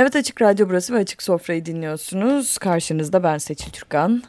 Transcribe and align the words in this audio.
Evet 0.00 0.16
Açık 0.16 0.42
Radyo 0.42 0.68
burası 0.68 0.94
ve 0.94 0.98
Açık 0.98 1.22
Sofra'yı 1.22 1.64
dinliyorsunuz. 1.64 2.58
Karşınızda 2.58 3.22
ben 3.22 3.38
Seçil 3.38 3.70
Türkan. 3.70 4.22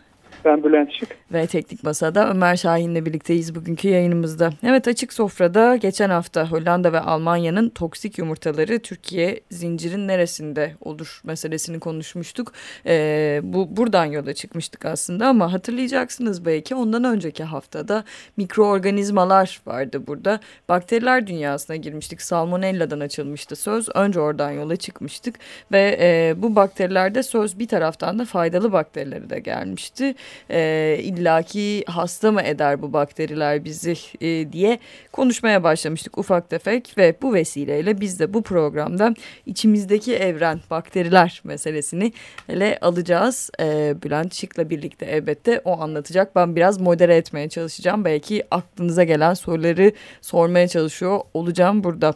Ben 0.45 0.63
Bülent 0.63 0.93
Şık. 0.93 1.09
Ve 1.33 1.47
Teknik 1.47 1.83
Masa'da 1.83 2.29
Ömer 2.29 2.55
Şahin'le 2.55 3.05
birlikteyiz 3.05 3.55
bugünkü 3.55 3.87
yayınımızda. 3.87 4.49
Evet 4.63 4.87
Açık 4.87 5.13
Sofra'da 5.13 5.75
geçen 5.75 6.09
hafta 6.09 6.51
Hollanda 6.51 6.93
ve 6.93 6.99
Almanya'nın 6.99 7.69
toksik 7.69 8.17
yumurtaları 8.17 8.79
Türkiye 8.79 9.39
zincirin 9.51 10.07
neresinde 10.07 10.75
olur 10.81 11.21
meselesini 11.23 11.79
konuşmuştuk. 11.79 12.53
Ee, 12.85 13.39
bu 13.43 13.77
Buradan 13.77 14.05
yola 14.05 14.33
çıkmıştık 14.33 14.85
aslında 14.85 15.27
ama 15.27 15.53
hatırlayacaksınız 15.53 16.45
belki 16.45 16.75
ondan 16.75 17.03
önceki 17.03 17.43
haftada 17.43 18.03
mikroorganizmalar 18.37 19.61
vardı 19.65 20.07
burada. 20.07 20.39
Bakteriler 20.69 21.27
dünyasına 21.27 21.75
girmiştik. 21.75 22.21
Salmonella'dan 22.21 22.99
açılmıştı 22.99 23.55
söz. 23.55 23.89
Önce 23.95 24.19
oradan 24.19 24.51
yola 24.51 24.75
çıkmıştık 24.75 25.35
ve 25.71 25.97
e, 26.01 26.33
bu 26.37 26.55
bakterilerde 26.55 27.23
söz 27.23 27.59
bir 27.59 27.67
taraftan 27.67 28.19
da 28.19 28.25
faydalı 28.25 28.71
bakterileri 28.71 29.29
de 29.29 29.39
gelmişti 29.39 30.15
e, 30.51 30.97
illaki 30.99 31.83
hasta 31.87 32.31
mı 32.31 32.41
eder 32.41 32.81
bu 32.81 32.93
bakteriler 32.93 33.65
bizi 33.65 33.93
e, 34.21 34.51
diye 34.51 34.79
konuşmaya 35.11 35.63
başlamıştık 35.63 36.17
ufak 36.17 36.49
tefek 36.49 36.97
ve 36.97 37.15
bu 37.21 37.33
vesileyle 37.33 38.01
biz 38.01 38.19
de 38.19 38.33
bu 38.33 38.43
programda 38.43 39.13
içimizdeki 39.45 40.15
evren 40.15 40.59
bakteriler 40.69 41.41
meselesini 41.43 42.11
ele 42.49 42.77
alacağız. 42.81 43.49
E, 43.59 43.95
Bülent 44.03 44.33
Şık'la 44.33 44.69
birlikte 44.69 45.05
elbette 45.05 45.61
o 45.65 45.81
anlatacak. 45.81 46.35
Ben 46.35 46.55
biraz 46.55 46.81
modere 46.81 47.15
etmeye 47.15 47.49
çalışacağım. 47.49 48.05
Belki 48.05 48.43
aklınıza 48.51 49.03
gelen 49.03 49.33
soruları 49.33 49.91
sormaya 50.21 50.67
çalışıyor 50.67 51.19
olacağım 51.33 51.83
burada. 51.83 52.13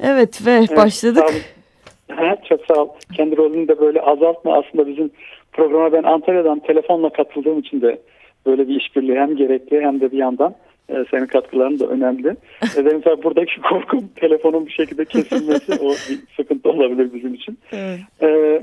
Evet 0.00 0.46
ve 0.46 0.52
evet, 0.52 0.76
başladık. 0.76 1.24
Sağ 1.28 2.24
olun. 2.24 2.36
çok 2.48 2.60
sağ 2.66 2.74
ol. 2.74 2.88
Kendi 3.16 3.36
rolünü 3.36 3.68
de 3.68 3.80
böyle 3.80 4.00
azaltma 4.00 4.58
aslında 4.58 4.86
bizim 4.86 5.10
programa 5.60 5.92
ben 5.92 6.02
Antalya'dan 6.02 6.58
telefonla 6.60 7.10
katıldığım 7.10 7.58
için 7.58 7.80
de 7.80 8.00
böyle 8.46 8.68
bir 8.68 8.80
işbirliği 8.80 9.18
hem 9.18 9.36
gerekli 9.36 9.80
hem 9.80 10.00
de 10.00 10.12
bir 10.12 10.18
yandan 10.18 10.54
e, 10.88 10.94
senin 11.10 11.26
katkıların 11.26 11.78
da 11.78 11.86
önemli. 11.86 12.36
e, 12.76 12.86
benim 12.86 13.00
tabii 13.00 13.22
buradaki 13.22 13.60
korkum 13.70 14.08
telefonun 14.16 14.66
bir 14.66 14.72
şekilde 14.72 15.04
kesilmesi 15.04 15.72
o 15.72 15.90
bir 15.90 16.18
sıkıntı 16.36 16.70
olabilir 16.70 17.14
bizim 17.14 17.34
için. 17.34 17.58
Evet. 17.72 18.00
E, 18.22 18.60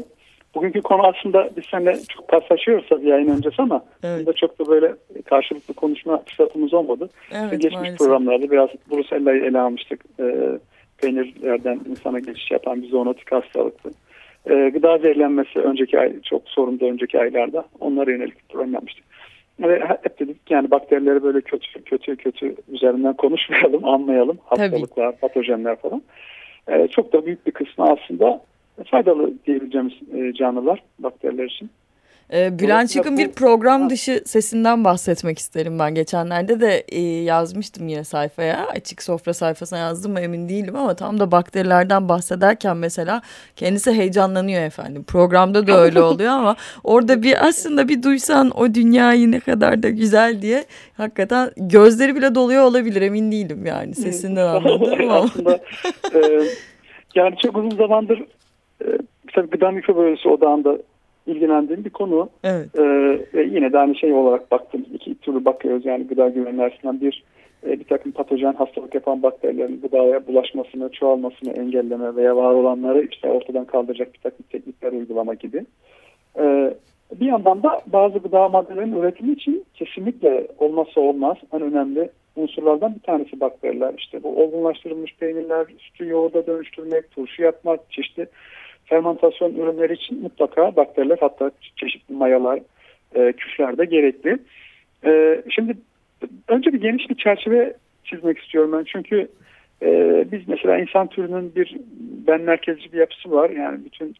bugünkü 0.56 0.82
konu 0.82 1.02
aslında 1.08 1.50
biz 1.58 1.64
seninle 1.72 1.98
çok 2.10 2.28
paslaşıyoruz 2.28 2.86
tabii 2.90 3.08
yayın 3.08 3.38
öncesi 3.38 3.62
ama 3.62 3.86
evet. 4.04 4.38
çok 4.38 4.60
da 4.60 4.68
böyle 4.68 4.94
karşılıklı 5.26 5.74
konuşma 5.74 6.24
fırsatımız 6.24 6.74
olmadı. 6.74 7.10
Evet, 7.32 7.52
Geçmiş 7.52 7.74
maalesef. 7.74 7.98
programlarda 7.98 8.52
biraz 8.52 8.70
Brusella'yı 8.92 9.44
ele 9.44 9.60
almıştık. 9.60 10.06
E, 10.20 10.26
peynirlerden 10.98 11.80
insana 11.90 12.20
geçiş 12.20 12.52
yapan 12.52 12.82
bir 12.82 12.90
zoonotik 12.90 13.32
hastalıktı. 13.32 13.90
E, 14.50 14.70
gıda 14.70 14.98
zehirlenmesi 14.98 15.60
önceki 15.60 16.00
ay 16.00 16.22
çok 16.22 16.50
sorundu 16.50 16.86
önceki 16.86 17.20
aylarda. 17.20 17.66
Onlara 17.80 18.12
yönelik 18.12 18.36
yapmıştık. 18.74 19.06
Ve 19.60 19.80
hep 19.80 20.20
dedik 20.20 20.52
yani 20.52 20.72
bakterileri 20.72 21.24
böyle 21.24 21.42
kötü 21.42 21.84
kötü 21.84 22.16
kötü 22.16 22.56
üzerinden 22.72 23.14
konuşmayalım, 23.14 23.86
anlayalım. 23.90 24.38
Hastalıklar, 24.46 25.12
Tabii. 25.12 25.20
patojenler 25.20 25.76
falan. 25.76 26.02
E, 26.68 26.88
çok 26.88 27.14
da 27.14 27.26
büyük 27.26 27.48
bir 27.48 27.52
kısmı 27.52 27.86
aslında 27.86 28.42
faydalı 28.86 29.34
diyebileceğimiz 29.48 29.94
e, 30.14 30.34
canlılar 30.34 30.84
bakteriler 31.00 31.46
için. 31.46 31.70
Ee, 32.34 32.60
Bülent 32.60 32.90
Çık'ın 32.90 33.18
bir 33.18 33.32
program 33.32 33.90
dışı 33.90 34.22
sesinden 34.26 34.84
bahsetmek 34.84 35.40
isterim 35.40 35.80
ben. 35.80 35.96
Geçenlerde 35.96 36.60
de 36.60 36.84
e, 36.90 37.00
yazmıştım 37.02 37.88
yine 37.88 38.04
sayfaya. 38.04 38.68
Açık 38.68 39.04
sofra 39.04 39.34
sayfasına 39.34 39.80
yazdım 39.80 40.12
mı 40.12 40.20
emin 40.20 40.50
değilim 40.50 40.76
ama 40.76 40.96
tam 40.96 41.20
da 41.20 41.32
bakterilerden 41.32 42.10
bahsederken 42.10 42.78
mesela 42.78 43.22
kendisi 43.56 43.92
heyecanlanıyor 43.92 44.62
efendim. 44.62 45.04
Programda 45.04 45.68
da 45.68 45.80
öyle 45.80 46.02
oluyor 46.02 46.32
ama 46.32 46.56
orada 46.84 47.24
bir 47.24 47.48
aslında 47.48 47.88
bir 47.88 48.04
duysan 48.04 48.52
o 48.60 48.74
dünyayı 48.74 49.32
ne 49.32 49.40
kadar 49.40 49.84
da 49.84 49.90
güzel 49.90 50.42
diye 50.42 50.66
hakikaten 50.98 51.52
gözleri 51.58 52.16
bile 52.16 52.36
doluyor 52.36 52.64
olabilir 52.64 53.02
emin 53.02 53.32
değilim 53.32 53.66
yani 53.66 53.96
sesinden 53.96 54.48
anladım 54.56 54.94
ama. 55.02 55.14
aslında 55.14 55.60
e, 56.16 56.20
yani 57.16 57.36
çok 57.38 57.58
uzun 57.58 57.78
zamandır 57.78 58.20
e, 58.82 58.88
tabii 59.34 59.50
gıda 59.50 59.72
mikrobiyolojisi 59.72 60.30
odağında 60.30 60.78
ilgilendiğim 61.28 61.86
bir 61.86 61.90
konu. 61.90 62.30
Evet. 62.44 62.68
Ee, 62.80 62.84
ve 63.34 63.44
yine 63.44 63.74
de 63.74 63.80
aynı 63.80 63.96
şey 63.96 64.14
olarak 64.14 64.52
baktım. 64.52 64.86
İki 64.94 65.16
türlü 65.16 65.46
bakıyoruz 65.46 65.86
yani 65.86 66.08
gıda 66.08 66.30
güvenliği 66.30 66.66
açısından. 66.66 67.02
Bir, 67.02 67.24
e, 67.68 67.80
bir 67.80 67.84
takım 67.84 68.12
patojen 68.12 68.54
hastalık 68.54 68.96
yapan 68.96 69.24
bakterilerin 69.24 69.82
gıdaya 69.82 70.28
bulaşmasını, 70.28 70.92
çoğalmasını 70.92 71.52
engelleme 71.52 72.16
veya 72.16 72.36
var 72.36 72.54
olanları 72.54 73.08
işte 73.12 73.30
ortadan 73.30 73.66
kaldıracak 73.66 74.14
bir 74.14 74.20
takım 74.20 74.46
teknikler 74.52 74.92
uygulama 74.92 75.34
gibi. 75.34 75.66
Ee, 76.40 76.74
bir 77.16 77.26
yandan 77.26 77.64
da 77.64 77.82
bazı 77.88 78.20
gıda 78.20 78.50
maddelerinin 78.50 79.00
üretimi 79.00 79.34
için 79.34 79.66
kesinlikle 79.74 80.48
olmazsa 80.60 81.02
olmaz 81.02 81.38
en 81.54 81.62
önemli 81.62 82.10
unsurlardan 82.36 82.96
bir 82.96 83.00
tanesi 83.00 83.40
bakteriler. 83.40 83.94
İşte 83.98 84.24
bu 84.24 84.44
olgunlaştırılmış 84.44 85.16
peynirler, 85.16 85.66
sütü 85.80 86.08
yoğurda 86.08 86.48
dönüştürmek, 86.48 87.12
turşu 87.12 87.44
yapmak, 87.44 87.92
çeşitli 87.92 88.28
fermentasyon 88.88 89.56
ürünleri 89.56 89.94
için 89.94 90.22
mutlaka 90.22 90.76
bakteriler 90.76 91.18
hatta 91.20 91.52
çeşitli 91.76 92.16
mayalar, 92.16 92.60
e, 93.16 93.34
küfler 93.34 93.78
de 93.78 93.86
gerekli. 93.86 94.38
E, 95.06 95.42
şimdi 95.50 95.78
önce 96.48 96.74
bir 96.74 96.82
geniş 96.82 97.10
bir 97.10 97.16
çerçeve 97.16 97.74
çizmek 98.04 98.38
istiyorum 98.40 98.72
ben. 98.74 98.84
Çünkü 98.84 99.28
e, 99.82 100.26
biz 100.32 100.48
mesela 100.48 100.78
insan 100.78 101.08
türünün 101.08 101.56
bir 101.56 101.76
ben 102.28 102.42
merkezci 102.42 102.94
bir 102.94 102.98
yapısı 102.98 103.32
var. 103.32 103.50
Yani 103.50 103.80
bütün 103.86 104.16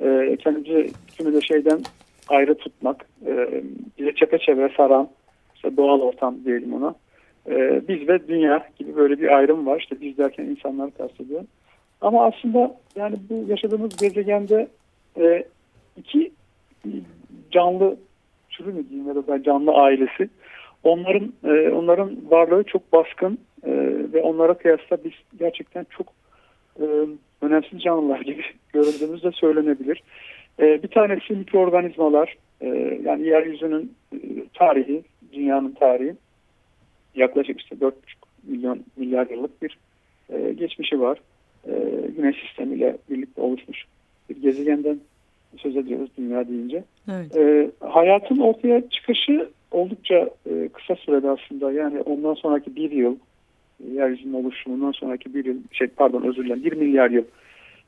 e, 0.00 0.36
kendimizi 0.36 0.90
bütünü 1.08 1.34
de 1.34 1.40
şeyden 1.40 1.80
ayrı 2.28 2.54
tutmak, 2.54 3.04
e, 3.26 3.62
bize 3.98 4.14
çepeçevre 4.14 4.72
saran, 4.76 5.08
işte 5.54 5.76
doğal 5.76 6.00
ortam 6.00 6.36
diyelim 6.44 6.74
ona. 6.74 6.94
E, 7.48 7.82
biz 7.88 8.08
ve 8.08 8.28
dünya 8.28 8.68
gibi 8.78 8.96
böyle 8.96 9.20
bir 9.20 9.36
ayrım 9.36 9.66
var. 9.66 9.80
İşte 9.80 10.00
biz 10.00 10.18
derken 10.18 10.44
insanları 10.44 10.90
kastediyorum. 10.90 11.46
Ama 12.04 12.24
aslında 12.24 12.76
yani 12.96 13.16
bu 13.30 13.50
yaşadığımız 13.50 13.96
gezegende 13.96 14.68
e, 15.18 15.44
iki 15.96 16.32
canlı 17.50 17.96
türü 18.50 18.72
mü 18.72 18.88
diyeyim 18.88 19.08
ya 19.08 19.26
da 19.26 19.42
canlı 19.42 19.72
ailesi. 19.72 20.28
Onların 20.82 21.32
e, 21.44 21.70
onların 21.70 22.30
varlığı 22.30 22.64
çok 22.64 22.92
baskın 22.92 23.38
e, 23.62 23.72
ve 24.12 24.22
onlara 24.22 24.54
kıyasla 24.54 25.04
biz 25.04 25.12
gerçekten 25.38 25.86
çok 25.90 26.06
e, 26.80 26.84
önemsiz 27.42 27.82
canlılar 27.82 28.20
gibi 28.20 28.42
görüldüğümüz 28.72 29.22
de 29.22 29.30
söylenebilir. 29.32 30.02
E, 30.60 30.82
bir 30.82 30.88
tanesi 30.88 31.32
mikroorganizmalar 31.32 32.36
e, 32.60 32.68
yani 33.04 33.26
yeryüzünün 33.26 33.92
e, 34.12 34.18
tarihi, 34.54 35.02
dünyanın 35.32 35.72
tarihi 35.72 36.14
yaklaşık 37.14 37.60
işte 37.60 37.76
4,5 37.76 37.92
milyon 38.42 38.84
milyar 38.96 39.26
yıllık 39.30 39.62
bir 39.62 39.78
e, 40.32 40.52
geçmişi 40.52 41.00
var 41.00 41.18
e, 41.68 42.06
güneş 42.16 42.36
sistemiyle 42.46 42.96
birlikte 43.10 43.40
oluşmuş 43.40 43.84
bir 44.30 44.42
gezegenden 44.42 45.00
söz 45.56 45.76
ediyoruz 45.76 46.10
dünya 46.18 46.48
deyince. 46.48 46.84
Evet. 47.12 47.36
E, 47.36 47.70
hayatın 47.80 48.38
ortaya 48.38 48.88
çıkışı 48.88 49.48
oldukça 49.70 50.30
e, 50.50 50.68
kısa 50.72 50.94
sürede 50.94 51.30
aslında 51.30 51.72
yani 51.72 52.00
ondan 52.00 52.34
sonraki 52.34 52.76
bir 52.76 52.90
yıl 52.90 53.16
yeryüzünün 53.92 54.32
oluşumundan 54.32 54.92
sonraki 54.92 55.34
bir 55.34 55.44
yıl 55.44 55.56
şey 55.72 55.86
pardon 55.86 56.22
özür 56.22 56.44
dilerim 56.44 56.64
bir 56.64 56.72
milyar 56.72 57.10
yıl 57.10 57.24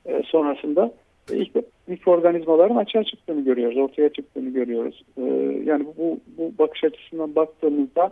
e, 0.07 0.23
sonrasında 0.27 0.93
e, 1.33 1.37
ilk 1.37 1.51
mikroorganizmaların 1.87 2.77
açığa 2.77 3.05
çıktığını 3.05 3.45
görüyoruz, 3.45 3.79
ortaya 3.79 4.09
çıktığını 4.09 4.51
görüyoruz. 4.51 5.05
E, 5.19 5.23
yani 5.65 5.87
bu, 5.99 6.21
bu 6.39 6.53
bakış 6.59 6.85
açısından 6.85 7.35
baktığımızda 7.35 8.11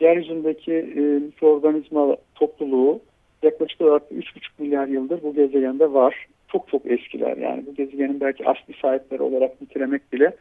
yeryüzündeki 0.00 0.72
e, 0.72 1.00
mikroorganizma 1.00 2.16
topluluğu 2.34 3.00
yaklaşık 3.42 3.80
olarak 3.80 4.02
3,5 4.02 4.22
milyar 4.58 4.86
yıldır 4.86 5.22
bu 5.22 5.34
gezegende 5.34 5.92
var. 5.92 6.26
Çok 6.48 6.68
çok 6.68 6.86
eskiler 6.86 7.36
yani 7.36 7.66
bu 7.66 7.74
gezegenin 7.74 8.20
belki 8.20 8.48
asli 8.48 8.74
sahipleri 8.82 9.22
olarak 9.22 9.60
nitelemek 9.60 10.12
bile 10.12 10.36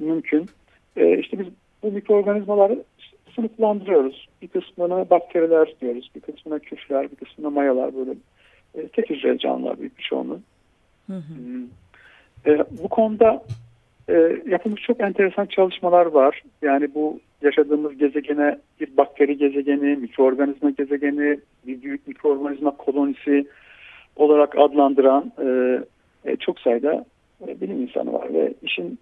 mümkün. 0.00 0.46
Ee, 0.96 1.18
işte 1.18 1.38
biz 1.38 1.46
bu 1.82 1.92
mikroorganizmaları 1.92 2.84
sınıflandırıyoruz. 3.34 4.28
Bir 4.42 4.48
kısmına 4.48 5.10
bakteriler 5.10 5.74
diyoruz, 5.80 6.10
bir 6.14 6.20
kısmına 6.20 6.58
küfler, 6.58 7.10
bir 7.10 7.16
kısmına 7.16 7.50
mayalar 7.50 7.96
böyle 7.96 8.10
e, 8.74 8.88
tek 8.88 9.10
hücreli 9.10 9.38
canlılar 9.38 9.80
büyük 9.80 9.98
bir 9.98 10.02
çoğunluğu. 10.02 10.40
Hı 11.06 11.16
hı. 11.16 11.62
E, 12.46 12.64
bu 12.82 12.88
konuda 12.88 13.42
e, 14.08 14.42
yapılmış 14.46 14.82
çok 14.82 15.00
enteresan 15.00 15.46
çalışmalar 15.46 16.06
var. 16.06 16.42
Yani 16.62 16.94
bu 16.94 17.20
yaşadığımız 17.42 17.98
gezegene 17.98 18.58
bir 18.80 18.96
bakteri 18.96 19.38
gezegeni, 19.38 19.96
mikroorganizma 19.96 20.70
gezegeni, 20.70 21.38
bir 21.66 21.82
büyük 21.82 22.08
mikroorganizma 22.08 22.76
kolonisi 22.76 23.46
olarak 24.16 24.58
adlandıran 24.58 25.32
e, 25.44 25.78
e, 26.24 26.36
çok 26.36 26.60
sayıda 26.60 27.04
e, 27.48 27.60
bilim 27.60 27.82
insanı 27.82 28.12
var 28.12 28.34
ve 28.34 28.54
işin 28.62 28.98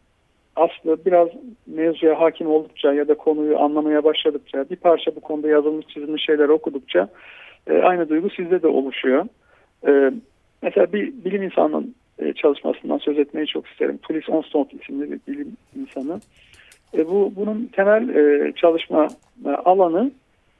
aslı 0.56 0.99
biraz 1.06 1.29
mevzuya 1.67 2.20
hakim 2.20 2.46
oldukça 2.46 2.93
ya 2.93 3.08
da 3.08 3.14
konuyu 3.14 3.58
anlamaya 3.58 4.05
başladıkça 4.05 4.70
bir 4.70 4.76
parça 4.76 5.17
bu 5.17 5.20
konuda 5.20 5.49
yazılmış 5.49 5.87
çizilmiş 5.87 6.25
şeyler 6.25 6.49
okudukça 6.49 7.08
e, 7.67 7.79
aynı 7.79 8.08
duygu 8.08 8.31
sizde 8.31 8.62
de 8.62 8.67
oluşuyor. 8.67 9.26
E, 9.87 10.12
mesela 10.62 10.93
bir 10.93 11.25
bilim 11.25 11.43
insanının 11.43 11.94
e, 12.19 12.32
çalışmasından 12.32 12.99
söz 12.99 13.19
etmeyi 13.19 13.46
çok 13.46 13.67
isterim. 13.67 13.99
Tulis 13.99 14.29
Onstott 14.29 14.75
isimli 14.75 15.11
bir 15.12 15.20
bilim 15.29 15.56
insanı. 15.76 16.20
E, 16.94 17.08
bu 17.08 17.32
Bunun 17.37 17.70
temel 17.73 18.08
e, 18.08 18.52
çalışma 18.52 19.08
e, 19.46 19.49
alanı 19.49 20.11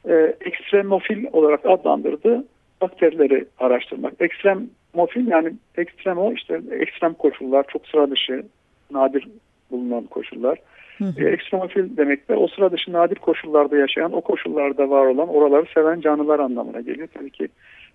e, 0.09 0.37
ekstremofil 0.41 1.27
olarak 1.33 1.67
adlandırdığı 1.67 2.45
bakterileri 2.81 3.45
araştırmak. 3.59 4.13
Ekstremofil 4.21 5.27
yani 5.27 5.53
ekstremo 5.77 6.33
işte 6.33 6.61
ekstrem 6.71 7.15
koşullar, 7.15 7.65
çok 7.69 7.87
sıra 7.87 8.11
dışı, 8.11 8.43
nadir 8.91 9.29
bulunan 9.71 10.05
koşullar. 10.05 10.59
Hı 10.99 11.05
hı. 11.05 11.25
E, 11.25 11.29
ekstremofil 11.29 11.97
demek 11.97 12.29
de 12.29 12.37
o 12.37 12.49
sıra 12.49 12.73
dışı 12.73 12.93
nadir 12.93 13.17
koşullarda 13.17 13.77
yaşayan, 13.77 14.13
o 14.13 14.21
koşullarda 14.21 14.91
var 14.91 15.07
olan, 15.07 15.29
oraları 15.29 15.67
seven 15.75 16.01
canlılar 16.01 16.39
anlamına 16.39 16.81
geliyor. 16.81 17.09
Tabii 17.15 17.31
ki 17.31 17.49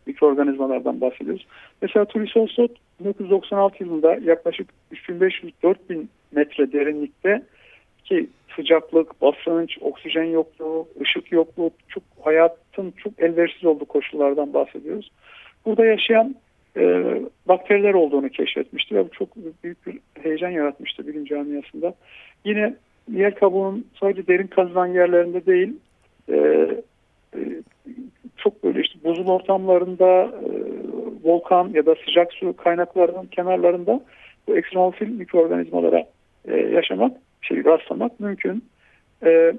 mikroorganizmalardan 0.05 1.01
bahsediyoruz. 1.01 1.47
Mesela 1.81 2.05
Tulisosot 2.05 2.71
1996 2.99 3.83
yılında 3.83 4.17
yaklaşık 4.23 4.69
3500-4000 4.93 6.05
metre 6.31 6.71
derinlikte 6.71 7.43
ki 8.05 8.27
sıcaklık, 8.55 9.21
basınç, 9.21 9.77
oksijen 9.81 10.23
yokluğu, 10.23 10.87
ışık 11.01 11.31
yokluğu, 11.31 11.71
çok 11.87 12.03
hayatın 12.21 12.93
çok 12.97 13.13
elverişsiz 13.19 13.65
olduğu 13.65 13.85
koşullardan 13.85 14.53
bahsediyoruz. 14.53 15.11
Burada 15.65 15.85
yaşayan 15.85 16.35
e, 16.77 17.03
bakteriler 17.47 17.93
olduğunu 17.93 18.29
keşfetmişti 18.29 18.95
ve 18.95 19.05
bu 19.05 19.09
çok 19.09 19.29
büyük 19.63 19.87
bir 19.87 19.99
heyecan 20.23 20.49
yaratmıştı 20.49 21.07
bilim 21.07 21.25
camiasında. 21.25 21.93
Yine 22.45 22.75
yer 23.11 23.35
kabuğunun 23.35 23.87
sadece 23.99 24.27
derin 24.27 24.47
kazılan 24.47 24.87
yerlerinde 24.87 25.45
değil, 25.45 25.73
e, 26.29 26.37
e, 27.35 27.39
çok 28.37 28.63
böyle 28.63 28.81
işte 28.81 28.99
buzul 29.03 29.27
ortamlarında, 29.27 30.23
e, 30.23 30.49
volkan 31.23 31.69
ya 31.73 31.85
da 31.85 31.95
sıcak 32.05 32.33
su 32.33 32.55
kaynaklarının 32.57 33.25
kenarlarında 33.25 34.01
bu 34.47 34.57
ekstremofil 34.57 35.09
mikroorganizmalara 35.09 36.05
e, 36.47 36.57
yaşamak, 36.57 37.17
şey 37.43 37.65
rastlamak 37.65 38.19
mümkün. 38.19 38.63
E, 39.25 39.53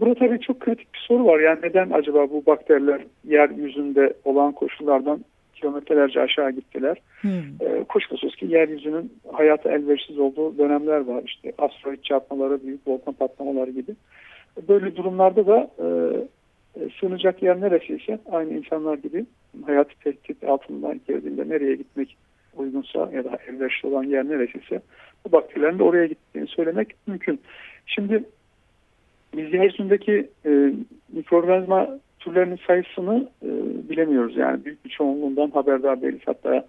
burada 0.00 0.14
tabii 0.14 0.40
çok 0.40 0.60
kritik 0.60 0.94
bir 0.94 0.98
soru 0.98 1.26
var. 1.26 1.40
Yani 1.40 1.58
neden 1.62 1.90
acaba 1.90 2.30
bu 2.30 2.46
bakteriler 2.46 3.00
yeryüzünde 3.24 4.14
olan 4.24 4.52
koşullardan 4.52 5.24
kilometrelerce 5.54 6.20
aşağı 6.20 6.50
gittiler. 6.50 6.96
Hmm. 7.20 7.30
E, 7.60 7.84
kuşkusuz 7.84 8.36
ki 8.36 8.46
yeryüzünün 8.46 9.12
hayata 9.32 9.70
elverişsiz 9.70 10.18
olduğu 10.18 10.58
dönemler 10.58 11.00
var. 11.00 11.22
İşte 11.26 11.52
asteroid 11.58 12.02
çarpmaları, 12.02 12.62
büyük 12.62 12.88
volkan 12.88 13.14
patlamaları 13.14 13.70
gibi. 13.70 13.92
Böyle 14.68 14.96
durumlarda 14.96 15.46
da 15.46 15.70
e, 15.78 15.86
e, 16.80 16.88
sığınacak 17.00 17.42
yer 17.42 17.60
neresiyse 17.60 18.18
aynı 18.32 18.52
insanlar 18.52 18.98
gibi 18.98 19.26
hayatı 19.66 19.94
tehdit 20.04 20.44
altından 20.44 21.00
girdiğinde 21.08 21.48
nereye 21.48 21.74
gitmek 21.74 22.16
uygunsa 22.56 23.10
ya 23.12 23.24
da 23.24 23.38
elverişli 23.48 23.88
olan 23.88 24.04
yer 24.04 24.28
neresiyse 24.28 24.80
bu 25.26 25.32
bakterilerin 25.32 25.78
de 25.78 25.82
oraya 25.82 26.06
gittiğini 26.06 26.46
söylemek 26.46 26.94
mümkün. 27.06 27.40
Şimdi 27.86 28.24
biz 29.36 29.54
yeryüzündeki 29.54 30.30
e, 30.46 30.72
mikroorganizma 31.12 31.98
türlerinin 32.18 32.58
sayısını 32.66 33.28
e, 33.42 33.48
bilemiyoruz. 33.90 34.36
Yani 34.36 34.64
büyük 34.64 34.84
bir 34.84 34.90
çoğunluğundan 34.90 35.50
haberdar 35.50 36.02
değiliz. 36.02 36.20
Hatta 36.26 36.66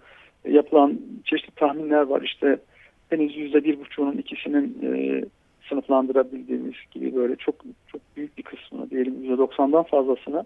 yapılan 0.48 1.00
çeşitli 1.26 1.56
tahminler 1.56 2.02
var. 2.02 2.22
İşte 2.22 2.60
henüz 3.10 3.38
yüzde 3.38 3.64
bir 3.64 3.80
buçuğunun 3.80 4.18
ikisinin 4.18 4.78
e, 4.84 5.24
sınıflandırabildiğimiz 5.70 6.76
gibi 6.92 7.16
böyle 7.16 7.36
çok 7.36 7.56
çok 7.88 8.02
büyük 8.18 8.38
bir 8.38 8.44
kısmını 8.44 8.90
diyelim 8.90 9.36
%90'dan 9.36 9.84
fazlasını 9.84 10.46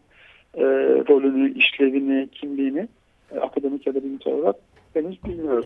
e, 0.53 0.63
rolünü, 1.09 1.53
işlevini, 1.53 2.27
kimliğini 2.31 2.87
e, 3.31 3.39
akademik 3.39 3.87
ya 3.87 3.95
da 3.95 4.03
bilimsel 4.03 4.33
olarak 4.33 4.55
henüz 4.95 5.24
bilmiyoruz. 5.24 5.65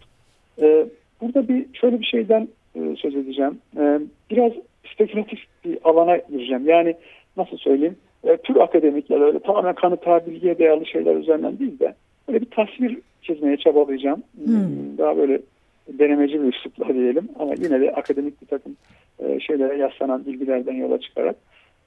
E, 0.62 0.86
burada 1.22 1.48
bir 1.48 1.66
şöyle 1.74 2.00
bir 2.00 2.06
şeyden 2.06 2.48
e, 2.76 2.96
söz 2.96 3.16
edeceğim. 3.16 3.58
E, 3.78 4.00
biraz 4.32 4.52
spekülatif 4.94 5.40
bir 5.66 5.78
alana 5.84 6.18
gireceğim. 6.18 6.70
Yani 6.70 6.96
nasıl 7.38 7.58
söyleyeyim? 7.58 7.96
E, 8.24 8.38
tür 8.38 8.56
akademik 8.56 9.10
ya 9.10 9.20
da 9.20 9.24
öyle 9.26 9.40
tamamen 9.40 9.76
kanıta, 9.76 10.26
bilgiye 10.26 10.60
dayalı 10.60 10.86
şeyler 10.86 11.16
üzerinden 11.16 11.60
değil 11.60 11.80
de 11.80 11.96
böyle 12.28 12.42
bir 12.42 12.50
tasvir 12.50 12.98
çizmeye 13.22 13.58
çabalayacağım. 13.58 14.24
Hmm. 14.46 14.98
Daha 14.98 15.18
böyle 15.18 15.42
denemeci 15.88 16.44
bir 16.44 16.54
üslupla 16.54 16.94
diyelim 16.94 17.30
ama 17.40 17.54
yine 17.54 17.82
de 17.82 17.92
akademik 17.92 18.42
bir 18.42 18.48
takım 18.48 18.76
e, 19.20 19.40
şeylere 19.40 19.78
yaslanan 19.78 20.26
bilgilerden 20.26 20.74
yola 20.74 21.00
çıkarak. 21.00 21.36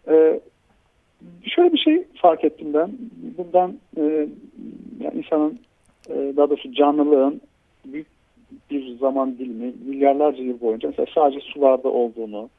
E, 0.09 0.41
şöyle 1.45 1.73
bir 1.73 1.79
şey 1.79 2.05
fark 2.15 2.45
ettim 2.45 2.75
ben. 2.75 2.91
Bundan 3.39 3.79
e, 3.97 4.29
yani 5.01 5.19
insanın 5.19 5.59
daha 6.09 6.51
doğrusu 6.51 6.73
canlılığın 6.73 7.41
büyük 7.87 8.07
bir 8.71 8.99
zaman 8.99 9.39
dilimi 9.39 9.73
milyarlarca 9.87 10.43
yıl 10.43 10.61
boyunca 10.61 10.89
mesela 10.89 11.07
sadece 11.15 11.41
sularda 11.41 11.89
olduğunu 11.89 12.51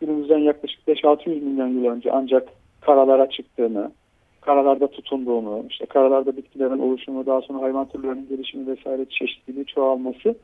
günümüzden 0.00 0.38
yaklaşık 0.38 0.88
5-600 0.88 1.28
milyon 1.28 1.68
yıl 1.68 1.84
önce 1.84 2.12
ancak 2.12 2.48
karalara 2.80 3.30
çıktığını, 3.30 3.90
karalarda 4.40 4.86
tutunduğunu, 4.86 5.64
işte 5.70 5.86
karalarda 5.86 6.36
bitkilerin 6.36 6.78
oluşumu, 6.78 7.26
daha 7.26 7.40
sonra 7.40 7.62
hayvan 7.62 7.88
türlerinin 7.88 8.28
gelişimi 8.28 8.66
vesaire 8.66 9.04
çeşitliliği 9.04 9.64
çoğalması, 9.66 10.34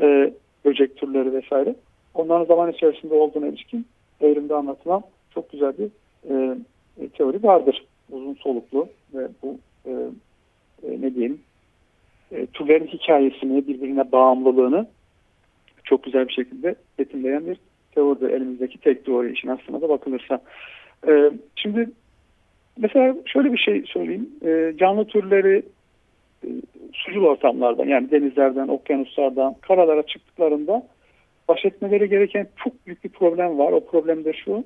e, 0.00 0.32
böcek 0.64 0.96
türleri 0.96 1.32
vesaire 1.32 1.74
onların 2.14 2.44
zaman 2.44 2.72
içerisinde 2.72 3.14
olduğuna 3.14 3.46
ilişkin 3.46 3.86
evrimde 4.20 4.54
anlatılan 4.54 5.02
çok 5.34 5.52
güzel 5.52 5.72
bir 5.78 5.88
e, 6.30 6.56
e, 7.00 7.08
teori 7.08 7.42
vardır. 7.42 7.84
Uzun 8.10 8.34
soluklu 8.34 8.88
ve 9.14 9.28
bu 9.42 9.58
e, 9.86 9.90
e, 10.82 11.00
ne 11.00 11.14
diyeyim 11.14 11.40
e, 12.32 12.46
türlerin 12.46 12.86
hikayesini, 12.86 13.68
birbirine 13.68 14.12
bağımlılığını 14.12 14.86
çok 15.84 16.02
güzel 16.04 16.28
bir 16.28 16.32
şekilde 16.32 16.74
betimleyen 16.98 17.46
bir 17.46 17.56
teoridir. 17.94 18.30
Elimizdeki 18.30 18.78
tek 18.78 19.04
teori 19.04 19.32
işin 19.32 19.48
aslına 19.48 19.80
da 19.80 19.88
bakılırsa. 19.88 20.40
E, 21.08 21.30
şimdi 21.56 21.90
mesela 22.78 23.14
şöyle 23.26 23.52
bir 23.52 23.58
şey 23.58 23.84
söyleyeyim. 23.86 24.30
E, 24.44 24.72
canlı 24.78 25.04
türleri 25.04 25.62
e, 26.44 26.48
sucul 26.92 27.24
ortamlardan 27.24 27.86
yani 27.86 28.10
denizlerden, 28.10 28.68
okyanuslardan, 28.68 29.54
karalara 29.60 30.02
çıktıklarında 30.02 30.86
baş 31.48 31.64
etmeleri 31.64 32.08
gereken 32.08 32.46
çok 32.64 32.86
büyük 32.86 33.04
bir 33.04 33.08
problem 33.08 33.58
var. 33.58 33.72
O 33.72 33.80
problem 33.86 34.24
de 34.24 34.32
şu. 34.32 34.64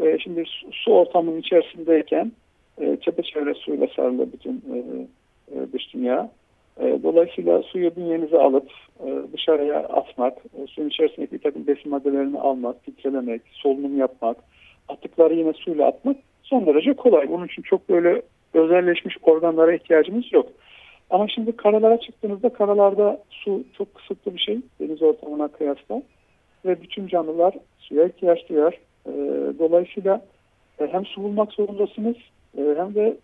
E, 0.00 0.18
şimdi 0.18 0.44
su, 0.46 0.72
su 0.72 0.92
ortamının 0.92 1.40
içerisindeyken 1.40 2.32
e, 2.80 2.96
çepeçevre 3.00 3.54
suyla 3.54 3.86
sarılı 3.96 4.32
bütün 4.32 4.52
e, 4.52 4.78
e, 5.56 5.72
dış 5.72 5.94
dünya. 5.94 6.30
E, 6.80 7.02
dolayısıyla 7.02 7.62
suyu 7.62 7.96
bünyenize 7.96 8.38
alıp 8.38 8.70
e, 9.06 9.08
dışarıya 9.32 9.78
atmak, 9.78 10.38
e, 10.38 10.66
suyun 10.66 10.88
içerisindeki 10.88 11.32
bir 11.32 11.38
takım 11.38 11.66
besin 11.66 11.90
maddelerini 11.90 12.40
almak, 12.40 12.84
filtrelemek, 12.84 13.42
solunum 13.52 13.98
yapmak, 13.98 14.36
atıkları 14.88 15.34
yine 15.34 15.52
suyla 15.52 15.86
atmak 15.86 16.16
son 16.42 16.66
derece 16.66 16.92
kolay. 16.92 17.28
Bunun 17.28 17.46
için 17.46 17.62
çok 17.62 17.88
böyle 17.88 18.22
özelleşmiş 18.54 19.16
organlara 19.22 19.74
ihtiyacımız 19.74 20.32
yok. 20.32 20.46
Ama 21.10 21.28
şimdi 21.28 21.56
karalara 21.56 22.00
çıktığınızda 22.00 22.48
karalarda 22.48 23.20
su 23.30 23.64
çok 23.78 23.94
kısıtlı 23.94 24.34
bir 24.34 24.40
şey 24.40 24.60
deniz 24.80 25.02
ortamına 25.02 25.48
kıyasla 25.48 26.02
ve 26.64 26.82
bütün 26.82 27.06
canlılar 27.06 27.54
suya 27.78 28.06
ihtiyaç 28.06 28.48
duyar. 28.48 28.78
Dolayısıyla 29.58 30.22
hem 30.78 31.06
su 31.06 31.22
bulmak 31.22 31.52
zorundasınız 31.52 32.16
hem 32.56 32.94
de 32.94 33.16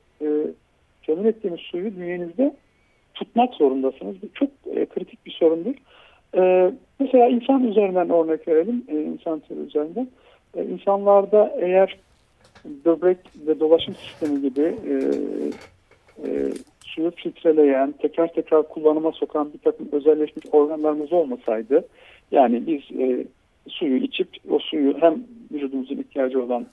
temin 1.07 1.25
ettiğiniz 1.25 1.61
suyu 1.61 1.97
dünyanızda 1.97 2.55
tutmak 3.18 3.54
zorundasınız. 3.54 4.16
Bu 4.22 4.26
çok 4.34 4.50
e, 4.76 4.87
kritik 4.87 5.26
bir 5.26 5.30
sorundur. 5.30 5.75
E, 6.37 6.72
mesela 7.00 7.28
insan 7.28 7.64
üzerinden 7.64 8.10
örnek 8.10 8.48
verelim. 8.48 8.84
E, 8.88 9.02
insan 9.02 9.40
türü 9.40 9.66
üzerinden. 9.66 10.08
E, 10.56 10.64
insanlarda 10.64 11.54
eğer 11.60 11.98
böbrek 12.84 13.18
ve 13.46 13.60
dolaşım 13.60 13.94
sistemi 13.94 14.42
gibi 14.42 14.75
e, 14.90 14.94
e, 16.26 16.52
suyu 16.84 17.10
filtreleyen, 17.10 17.94
tekrar 18.02 18.32
tekrar 18.32 18.68
kullanıma 18.68 19.12
sokan 19.12 19.52
bir 19.52 19.58
takım 19.58 19.88
özelleşmiş 19.92 20.46
organlarımız 20.52 21.12
olmasaydı, 21.12 21.84
yani 22.30 22.66
biz 22.66 23.00
e, 23.00 23.26
suyu 23.68 23.96
içip 23.96 24.28
o 24.50 24.58
suyu 24.58 24.96
hem 25.00 25.25
vücudumuzun 25.52 25.96
ihtiyacı 25.96 26.42
olan 26.42 26.66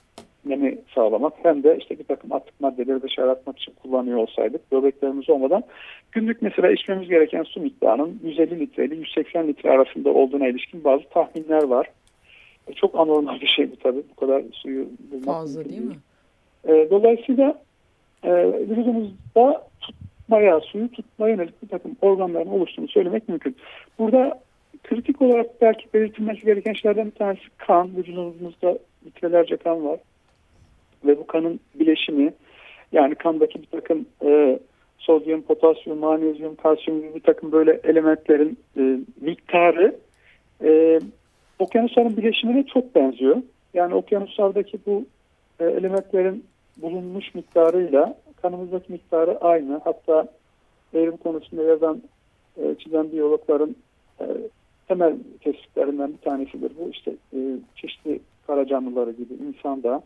nemi 0.46 0.78
sağlamak 0.96 1.34
hem 1.44 1.64
de 1.64 1.78
işte 1.82 2.00
bir 2.00 2.04
takım 2.04 2.34
atık 2.34 2.62
maddeleri 2.62 3.02
dışarı 3.02 3.32
atmak 3.32 3.60
için 3.60 3.74
kullanıyor 3.82 4.18
olsaydık 4.18 4.72
böbreklerimiz 4.72 5.30
olmadan 5.30 5.64
günlük 6.12 6.42
mesela 6.42 6.72
içmemiz 6.72 7.10
gereken 7.10 7.44
su 7.44 7.60
miktarının 7.60 8.20
150 8.24 8.60
litre 8.60 8.86
ile 8.86 8.96
180 8.96 9.48
litre 9.48 9.72
arasında 9.72 10.10
olduğuna 10.10 10.48
ilişkin 10.48 10.84
bazı 10.84 11.04
tahminler 11.10 11.64
var. 11.64 11.88
E, 12.68 12.74
çok 12.74 13.00
anormal 13.00 13.42
bir 13.42 13.48
şey 13.48 13.72
bu 13.72 13.76
tabii. 13.76 14.04
Bu 14.12 14.16
kadar 14.16 14.44
suyu 14.52 14.88
bulmak. 15.12 15.26
Fazla 15.26 15.66
değil 15.66 15.82
mi? 15.82 15.96
E, 16.68 16.88
dolayısıyla 16.92 17.62
e, 18.24 18.32
vücudumuzda 18.70 19.68
tutmaya, 19.82 20.60
suyu 20.60 20.92
tutmaya 20.92 21.36
yönelik 21.36 21.64
bir 21.64 21.68
takım 21.68 21.96
organların 22.02 22.50
oluştuğunu 22.50 22.88
söylemek 22.88 23.30
mümkün. 23.30 23.56
Burada 24.00 24.40
kritik 24.84 25.22
olarak 25.22 25.62
belki 25.62 25.86
belirtilmesi 25.94 26.46
gereken 26.46 26.74
şeylerden 26.74 27.06
bir 27.06 27.16
tanesi 27.16 27.44
kan. 27.58 27.98
Vücudumuzda 27.98 28.78
litrelerce 29.06 29.58
kan 29.58 29.86
var. 29.86 30.00
Ve 31.06 31.18
bu 31.20 31.28
kanın 31.28 31.60
bileşimi 31.76 32.34
yani 32.92 33.16
kandaki 33.16 33.62
bir 33.62 33.68
takım 33.68 34.06
e, 34.26 34.60
sodyum, 34.98 35.42
potasyum, 35.42 35.98
manezyum, 35.98 36.56
kalsiyum 36.56 37.02
gibi 37.02 37.16
bir 37.16 37.24
takım 37.24 37.52
böyle 37.52 37.80
elementlerin 37.84 38.58
e, 38.78 39.00
miktarı 39.22 39.96
e, 40.64 41.00
okyanusların 41.60 42.18
bileşimine 42.18 42.66
çok 42.74 42.96
benziyor. 42.96 43.38
Yani 43.74 43.94
okyanuslardaki 43.94 44.80
bu 44.86 45.06
e, 45.60 45.66
elementlerin 45.66 46.44
bulunmuş 46.78 47.36
miktarıyla 47.36 48.18
kanımızdaki 48.42 48.92
miktarı 48.92 49.38
aynı. 49.42 49.82
Hatta 49.84 50.28
evrim 50.94 51.18
konusunda 51.18 51.64
yazan, 51.64 52.02
e, 52.58 52.76
çizen 52.76 53.12
biyologların 53.12 53.76
e, 54.20 54.26
temel 54.88 55.16
tespitlerinden 55.40 56.14
bir 56.14 56.18
tanesidir. 56.18 56.72
Bu 56.80 56.90
işte 56.90 57.12
e, 57.34 57.40
çeşitli 57.76 58.20
kara 58.48 58.68
canlıları 58.68 59.12
gibi 59.12 59.34
insanda 59.34 60.04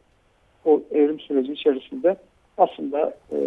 o 0.65 0.81
evrim 0.91 1.19
süreci 1.19 1.53
içerisinde 1.53 2.15
aslında 2.57 3.13
e, 3.31 3.37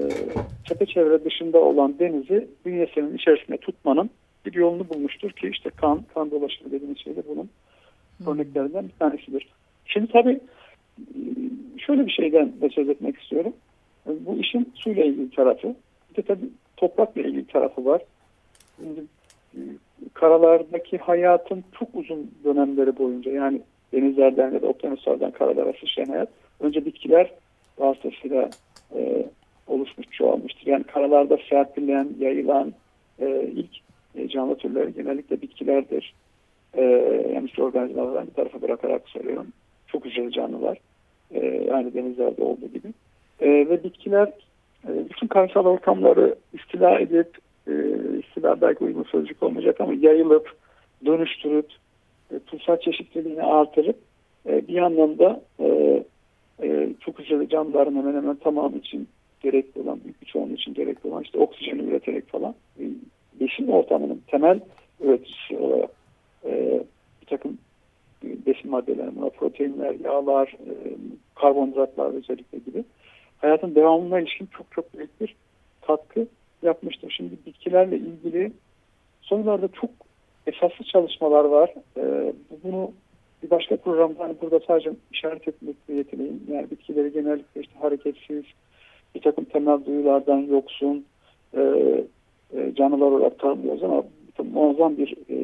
çepeçevre 0.65 1.25
dışında 1.25 1.59
olan 1.59 1.99
denizi 1.99 2.49
bünyesinin 2.67 3.17
içerisinde 3.17 3.57
tutmanın 3.57 4.11
bir 4.47 4.55
yolunu 4.55 4.89
bulmuştur 4.89 5.31
ki 5.31 5.49
işte 5.49 5.71
kan, 5.71 6.03
kan 6.15 6.31
dolaşımı 6.31 6.73
dediğimiz 6.73 6.99
şey 6.99 7.17
de 7.17 7.23
bunun 7.29 7.49
hmm. 8.19 8.35
örneklerinden 8.35 8.85
bir 8.85 8.99
tanesidir. 8.99 9.49
Şimdi 9.87 10.13
tabii 10.13 10.41
şöyle 11.87 12.07
bir 12.07 12.13
şeyden 12.13 12.53
de 12.61 12.69
söz 12.69 12.89
etmek 12.89 13.19
istiyorum. 13.19 13.53
Bu 14.07 14.37
işin 14.37 14.73
suyla 14.75 15.05
ilgili 15.05 15.31
tarafı. 15.31 15.75
Bir 16.11 16.17
de 16.17 16.23
tabii 16.23 16.49
toprakla 16.77 17.21
ilgili 17.21 17.47
tarafı 17.47 17.85
var. 17.85 18.03
Şimdi, 18.77 19.01
karalardaki 20.15 20.99
hayatın 20.99 21.65
çok 21.79 21.89
uzun 21.95 22.31
dönemleri 22.45 22.99
boyunca 22.99 23.31
yani 23.31 23.61
denizlerden 23.93 24.53
ya 24.53 24.63
da 24.63 24.67
okyanuslardan 24.67 25.31
karalara 25.31 25.73
sıçrayan 25.73 26.09
hayat 26.09 26.29
önce 26.63 26.85
bitkiler 26.85 27.31
vasıtasıyla 27.79 28.51
e, 28.95 29.27
oluşmuş, 29.67 30.07
çoğalmıştır. 30.11 30.67
Yani 30.67 30.85
karalarda 30.85 31.39
serpilen, 31.51 32.09
yayılan 32.19 32.73
e, 33.21 33.51
ilk 33.55 33.71
e, 34.15 34.29
canlı 34.29 34.57
türleri 34.57 34.95
genellikle 34.95 35.43
bitkilerdir. 35.43 36.15
E, 36.75 36.83
yani 37.35 37.47
işte 37.47 37.63
organizmalardan 37.63 38.27
bir 38.27 38.33
tarafa 38.33 38.63
bırakarak 38.63 39.09
söylüyorum. 39.09 39.47
Çok 39.87 40.05
hücreli 40.05 40.33
canlılar. 40.33 40.79
E, 41.35 41.71
aynı 41.73 41.95
denizlerde 41.95 42.43
olduğu 42.43 42.69
gibi. 42.69 42.89
E, 43.41 43.49
ve 43.49 43.85
bitkiler 43.85 44.29
e, 44.89 44.91
bütün 45.11 45.27
karasal 45.27 45.67
ortamları 45.67 46.37
istila 46.53 46.99
edip 46.99 47.39
e, 47.69 47.73
istila 48.19 48.61
belki 48.61 48.85
uygun 48.85 49.03
sözcük 49.03 49.43
olmayacak 49.43 49.81
ama 49.81 49.93
yayılıp, 49.95 50.57
dönüştürüp, 51.07 51.67
e, 52.35 52.39
tutsal 52.39 52.77
çeşitliliğini 52.77 53.43
artırıp 53.43 53.97
e, 54.49 54.69
bir 54.69 54.75
yandan 54.75 55.19
da 55.19 55.41
e, 55.61 56.03
e, 56.63 56.89
çok 57.01 57.19
hücreli 57.19 57.49
canlıların 57.49 57.97
hemen 57.97 58.15
hemen 58.15 58.37
tamamı 58.37 58.77
için 58.77 59.09
gerekli 59.41 59.81
olan, 59.81 60.01
büyük 60.05 60.23
bir 60.23 60.27
çoğunluğu 60.27 60.55
için 60.55 60.75
gerekli 60.75 61.09
olan 61.09 61.23
işte 61.23 61.39
oksijeni 61.39 61.83
üreterek 61.83 62.29
falan 62.29 62.55
e, 62.81 62.85
besin 63.41 63.69
ortamının 63.69 64.23
temel 64.27 64.61
üreticisi 65.01 65.57
olarak 65.57 65.91
e, 66.45 66.83
bir 67.21 67.27
takım 67.27 67.59
besin 68.23 68.71
maddeleri, 68.71 69.17
buna 69.17 69.29
proteinler, 69.29 69.95
yağlar, 70.05 70.49
e, 70.49 70.75
karbonhidratlar 71.35 72.15
özellikle 72.15 72.59
gibi 72.59 72.85
hayatın 73.39 73.75
devamına 73.75 74.21
ilişkin 74.21 74.49
çok 74.57 74.73
çok 74.73 74.99
büyük 74.99 75.21
bir 75.21 75.37
katkı 75.87 76.27
yapmıştır. 76.63 77.15
Şimdi 77.17 77.35
bitkilerle 77.47 77.97
ilgili 77.97 78.53
son 79.23 79.39
yıllarda 79.39 79.69
çok 79.69 79.91
esaslı 80.47 80.85
çalışmalar 80.85 81.45
var. 81.45 81.75
E, 81.97 82.33
bunu 82.65 82.93
bir 83.43 83.51
başka 83.51 83.77
programda 83.77 84.25
hani 84.25 84.35
burada 84.43 84.61
sadece 84.67 84.93
işaret 85.13 85.49
etmek 85.49 85.77
yeteneğim. 85.89 86.41
Yani 86.53 86.71
bitkileri 86.71 87.13
genellikle 87.13 87.61
işte 87.61 87.75
hareketsiz, 87.81 88.45
bir 89.15 89.21
takım 89.21 89.45
temel 89.45 89.85
duyulardan 89.85 90.39
yoksun 90.39 91.05
e, 91.57 91.61
e, 92.57 92.75
canlılar 92.75 93.07
olarak 93.07 93.39
tanımlıyoruz 93.39 93.83
ama 93.83 94.05
muazzam 94.53 94.97
bir 94.97 95.15
e, 95.29 95.37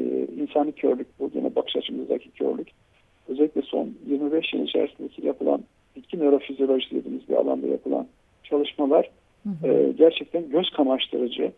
insani 0.42 0.72
körlük 0.72 1.06
bu 1.18 1.30
yine 1.34 1.54
bakış 1.54 1.76
açımızdaki 1.76 2.30
körlük. 2.30 2.68
Özellikle 3.28 3.62
son 3.62 3.90
25 4.06 4.54
yıl 4.54 4.64
içerisindeki 4.64 5.26
yapılan 5.26 5.62
bitki 5.96 6.18
nörofizyolojisi 6.18 6.94
dediğimiz 6.94 7.28
bir 7.28 7.34
alanda 7.34 7.66
yapılan 7.66 8.06
çalışmalar 8.44 9.10
hı 9.42 9.50
hı. 9.66 9.72
E, 9.72 9.92
gerçekten 9.92 10.48
göz 10.50 10.70
kamaştırıcı. 10.70 11.52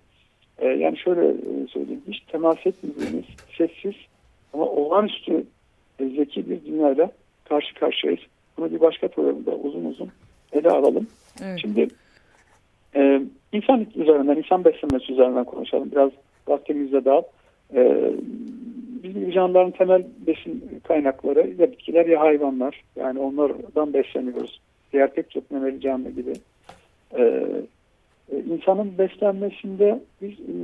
E, 0.59 0.69
yani 0.69 0.99
şöyle 0.99 1.29
e, 1.29 1.67
söyleyeyim, 1.69 2.03
hiç 2.09 2.21
temas 2.21 2.67
etmediğimiz 2.67 3.25
sessiz 3.59 3.95
ama 4.53 4.65
olağanüstü 4.65 5.45
zeki 6.09 6.51
bir 6.51 6.65
dünyayla 6.65 7.11
karşı 7.45 7.75
karşıyayız. 7.75 8.21
Bunu 8.57 8.71
bir 8.71 8.81
başka 8.81 9.09
programda 9.09 9.51
uzun 9.51 9.85
uzun 9.85 10.09
ele 10.53 10.69
alalım. 10.69 11.07
Evet. 11.43 11.59
Şimdi 11.61 11.89
e, 12.97 13.23
insan 13.53 13.87
üzerinden, 13.95 14.37
insan 14.37 14.65
beslenmesi 14.65 15.13
üzerinden 15.13 15.45
konuşalım. 15.45 15.91
Biraz 15.93 16.11
vaktimizde 16.49 17.05
dağıl. 17.05 17.23
E, 17.75 18.11
bizim 19.03 19.31
canlıların 19.31 19.71
temel 19.71 20.07
besin 20.27 20.81
kaynakları 20.89 21.55
ya 21.59 21.73
bitkiler 21.73 22.07
ya 22.07 22.21
hayvanlar. 22.21 22.83
Yani 22.97 23.19
onlardan 23.19 23.93
besleniyoruz. 23.95 24.61
Diğer 24.93 25.15
pek 25.15 25.31
çok 25.31 25.51
memeli 25.51 25.81
canlı 25.81 26.11
gibi. 26.11 26.33
E, 27.19 27.23
e, 28.33 28.39
insanın 28.39 28.99
beslenmesinde 28.99 30.01
biz 30.23 30.33
e, 30.33 30.55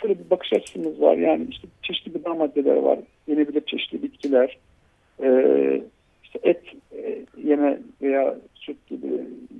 şöyle 0.00 0.18
bir 0.18 0.30
bakış 0.30 0.52
açımız 0.52 1.00
var. 1.00 1.16
Yani 1.16 1.46
işte 1.50 1.68
çeşitli 1.82 2.12
gıda 2.12 2.34
maddeleri 2.34 2.84
var. 2.84 2.98
Yenebilir 3.26 3.60
çeşitli 3.60 4.02
bitkiler. 4.02 4.58
E, 5.22 5.28
işte 6.24 6.38
et 6.42 6.62
e, 6.92 7.24
yeme 7.44 7.78
veya 8.02 8.36
süt 8.54 8.86
gibi, 8.86 9.06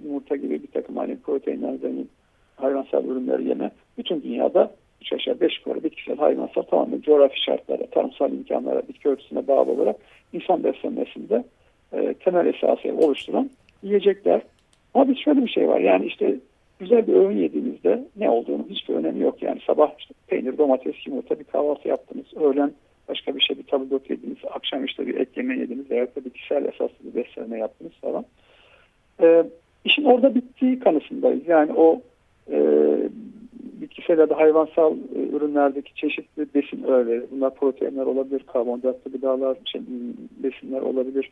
yumurta 0.04 0.36
gibi 0.36 0.62
bir 0.62 0.66
takım 0.66 0.96
hani 0.96 1.16
proteinler 1.16 1.74
zengin 1.74 2.10
hayvansal 2.56 3.04
ürünleri 3.04 3.48
yeme. 3.48 3.70
Bütün 3.98 4.22
dünyada 4.22 4.70
üç 5.02 5.12
aşağı 5.12 5.40
beş 5.40 5.58
yukarı 5.58 5.84
bitkisel 5.84 6.16
hayvansal 6.16 6.62
tamamen 6.62 7.00
coğrafi 7.00 7.42
şartlara, 7.42 7.86
tarımsal 7.86 8.32
imkanlara, 8.32 8.82
bitki 8.88 9.08
örtüsüne 9.08 9.48
bağlı 9.48 9.70
olarak 9.70 9.96
insan 10.32 10.64
beslenmesinde 10.64 11.44
e, 11.92 12.14
temel 12.14 12.46
esası 12.46 12.94
oluşturan 12.96 13.50
yiyecekler. 13.82 14.40
Ama 14.94 15.08
bir 15.08 15.16
şöyle 15.16 15.44
bir 15.44 15.50
şey 15.50 15.68
var. 15.68 15.80
Yani 15.80 16.06
işte 16.06 16.36
güzel 16.78 17.06
bir 17.06 17.14
öğün 17.14 17.36
yediğinizde 17.36 18.04
ne 18.16 18.30
olduğunu 18.30 18.66
hiçbir 18.70 18.94
önemi 18.94 19.20
yok. 19.20 19.42
Yani 19.42 19.60
sabah 19.66 19.90
işte 19.98 20.14
peynir, 20.26 20.58
domates, 20.58 21.06
yumurta 21.06 21.38
bir 21.38 21.44
kahvaltı 21.44 21.88
yaptınız. 21.88 22.26
Öğlen 22.36 22.72
başka 23.08 23.36
bir 23.36 23.40
şey 23.40 23.58
bir 23.58 23.62
tabldot 23.62 24.10
yediniz. 24.10 24.38
Akşam 24.50 24.84
işte 24.84 25.06
bir 25.06 25.20
et 25.20 25.36
yemeği 25.36 25.60
yediniz. 25.60 25.90
Veya 25.90 26.06
da 26.06 26.24
bitkisel 26.24 26.64
esaslı 26.64 26.96
bir 27.04 27.14
beslenme 27.14 27.58
yaptınız 27.58 27.92
falan. 27.92 28.24
Ee, 29.20 29.44
işin 29.84 30.04
orada 30.04 30.34
bittiği 30.34 30.78
kanısındayız. 30.78 31.48
Yani 31.48 31.72
o 31.72 32.00
e, 32.50 32.58
bitkisel 33.80 34.18
ya 34.18 34.30
da 34.30 34.36
hayvansal 34.36 34.92
e, 34.92 35.18
ürünlerdeki 35.36 35.94
çeşitli 35.94 36.46
besin 36.54 36.82
öğeleri. 36.82 37.26
Bunlar 37.30 37.54
proteinler 37.54 38.06
olabilir, 38.06 38.42
karbonhidratlı 38.52 39.12
gıdalar, 39.12 39.56
şey, 39.64 39.80
besinler 40.42 40.80
olabilir. 40.80 41.30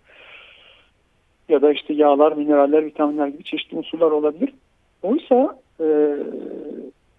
Ya 1.48 1.62
da 1.62 1.72
işte 1.72 1.94
yağlar, 1.94 2.32
mineraller, 2.32 2.84
vitaminler 2.84 3.28
gibi 3.28 3.44
çeşitli 3.44 3.76
unsurlar 3.76 4.10
olabilir. 4.10 4.52
Oysa 5.04 5.58
e, 5.80 6.16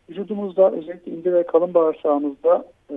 vücudumuzda 0.10 0.72
özellikle 0.72 1.12
ince 1.12 1.34
ve 1.34 1.44
kalın 1.44 1.74
bağırsağımızda 1.74 2.66
e, 2.92 2.96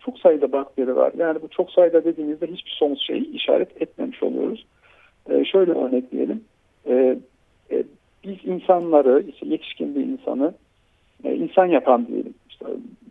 çok 0.00 0.18
sayıda 0.18 0.52
bakteri 0.52 0.96
var. 0.96 1.12
Yani 1.18 1.42
bu 1.42 1.48
çok 1.48 1.70
sayıda 1.70 2.04
dediğimizde 2.04 2.46
hiçbir 2.46 2.76
somut 2.78 3.00
şeyi 3.00 3.32
işaret 3.32 3.82
etmemiş 3.82 4.22
oluyoruz. 4.22 4.66
E, 5.30 5.44
şöyle 5.44 5.72
örnekleyelim. 5.72 6.44
E, 6.86 7.18
e, 7.70 7.84
biz 8.24 8.36
insanları, 8.44 9.24
işte 9.28 9.46
yetişkin 9.46 9.94
bir 9.94 10.04
insanı 10.04 10.54
e, 11.24 11.34
insan 11.34 11.66
yapan 11.66 12.06
diyelim. 12.06 12.34
İşte 12.48 12.66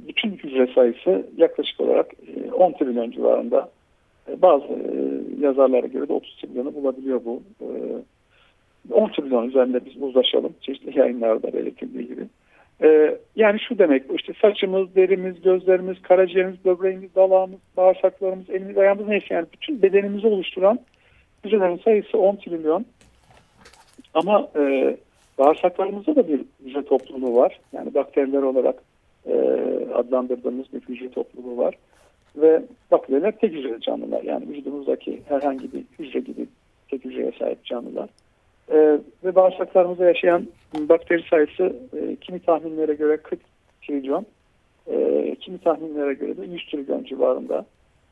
bütün 0.07 0.31
hücre 0.31 0.74
sayısı 0.74 1.25
yaklaşık 1.38 1.79
olarak 1.79 2.13
e, 2.36 2.51
10 2.51 2.72
trilyon 2.72 3.12
civarında. 3.12 3.69
E, 4.29 4.41
bazı 4.41 4.65
e, 4.65 4.93
yazarlara 5.39 5.88
göre 5.88 6.07
de 6.07 6.13
30 6.13 6.38
trilyonu 6.41 6.75
bulabiliyor 6.75 7.22
bu. 7.25 7.41
E, 7.62 7.64
10 8.92 9.10
trilyon 9.10 9.48
üzerinde 9.48 9.86
biz 9.86 10.01
uzlaşalım. 10.01 10.54
Çeşitli 10.62 11.00
yayınlarda 11.00 11.54
belirtildiği 11.54 12.08
gibi. 12.08 12.27
Ee, 12.84 13.18
yani 13.36 13.60
şu 13.60 13.77
demek 13.77 14.04
işte 14.20 14.34
saçımız, 14.42 14.96
derimiz, 14.96 15.42
gözlerimiz, 15.42 16.01
karaciğerimiz, 16.01 16.65
böbreğimiz, 16.65 17.15
dalağımız, 17.15 17.60
bağırsaklarımız, 17.77 18.50
elimiz, 18.50 18.77
ayağımız 18.77 19.08
neyse 19.08 19.25
yani 19.30 19.46
bütün 19.54 19.82
bedenimizi 19.82 20.27
oluşturan 20.27 20.80
hücrelerin 21.46 21.77
sayısı 21.77 22.18
10 22.18 22.36
trilyon. 22.36 22.86
Ama 24.13 24.48
e, 24.56 24.98
bağırsaklarımızda 25.38 26.15
da 26.15 26.27
bir 26.27 26.42
hücre 26.65 26.86
topluluğu 26.86 27.36
var. 27.36 27.60
Yani 27.74 27.94
bakteriler 27.94 28.42
olarak 28.42 28.75
e, 29.25 29.34
adlandırdığımız 29.94 30.74
bir 30.74 30.82
hücre 30.82 31.10
topluluğu 31.10 31.58
var. 31.58 31.75
Ve 32.36 32.62
bakteriler 32.92 33.32
tek 33.32 33.54
hücreli 33.54 33.82
canlılar. 33.82 34.24
Yani 34.24 34.50
vücudumuzdaki 34.50 35.22
herhangi 35.30 35.74
bir 35.74 35.84
hücre 36.00 36.20
gibi 36.20 36.48
tek 36.89 37.06
hücreye 37.06 37.32
sahip 37.39 37.65
canlılar. 37.65 38.10
E, 38.72 39.00
ve 39.24 39.36
bağırsaklarımızda 39.36 40.05
yaşayan 40.05 40.48
bakteri 40.79 41.24
sayısı 41.29 41.75
e, 41.98 42.15
kimi 42.15 42.39
tahminlere 42.39 42.93
göre 42.93 43.17
40 43.17 43.39
trilyon, 43.81 44.25
e, 44.88 45.36
kimi 45.39 45.57
tahminlere 45.57 46.13
göre 46.13 46.38
de 46.38 46.45
100 46.45 46.65
trilyon 46.65 47.03
civarında. 47.03 47.65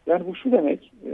Yani 0.07 0.27
bu 0.27 0.35
şu 0.35 0.51
demek, 0.51 0.91
e, 1.05 1.13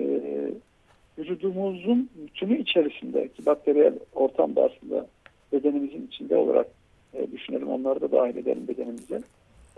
vücudumuzun 1.17 2.10
bütünü 2.15 2.58
içerisindeki 2.58 3.46
bakteriyel 3.46 3.93
ortamda 4.13 4.63
aslında 4.63 5.08
bedenimizin 5.53 6.08
içinde 6.08 6.36
olarak 6.36 6.67
e, 7.13 7.31
düşünelim. 7.31 7.69
Onları 7.69 8.01
da 8.01 8.12
dahil 8.12 8.38
edelim 8.38 8.67
bedenimize. 8.67 9.22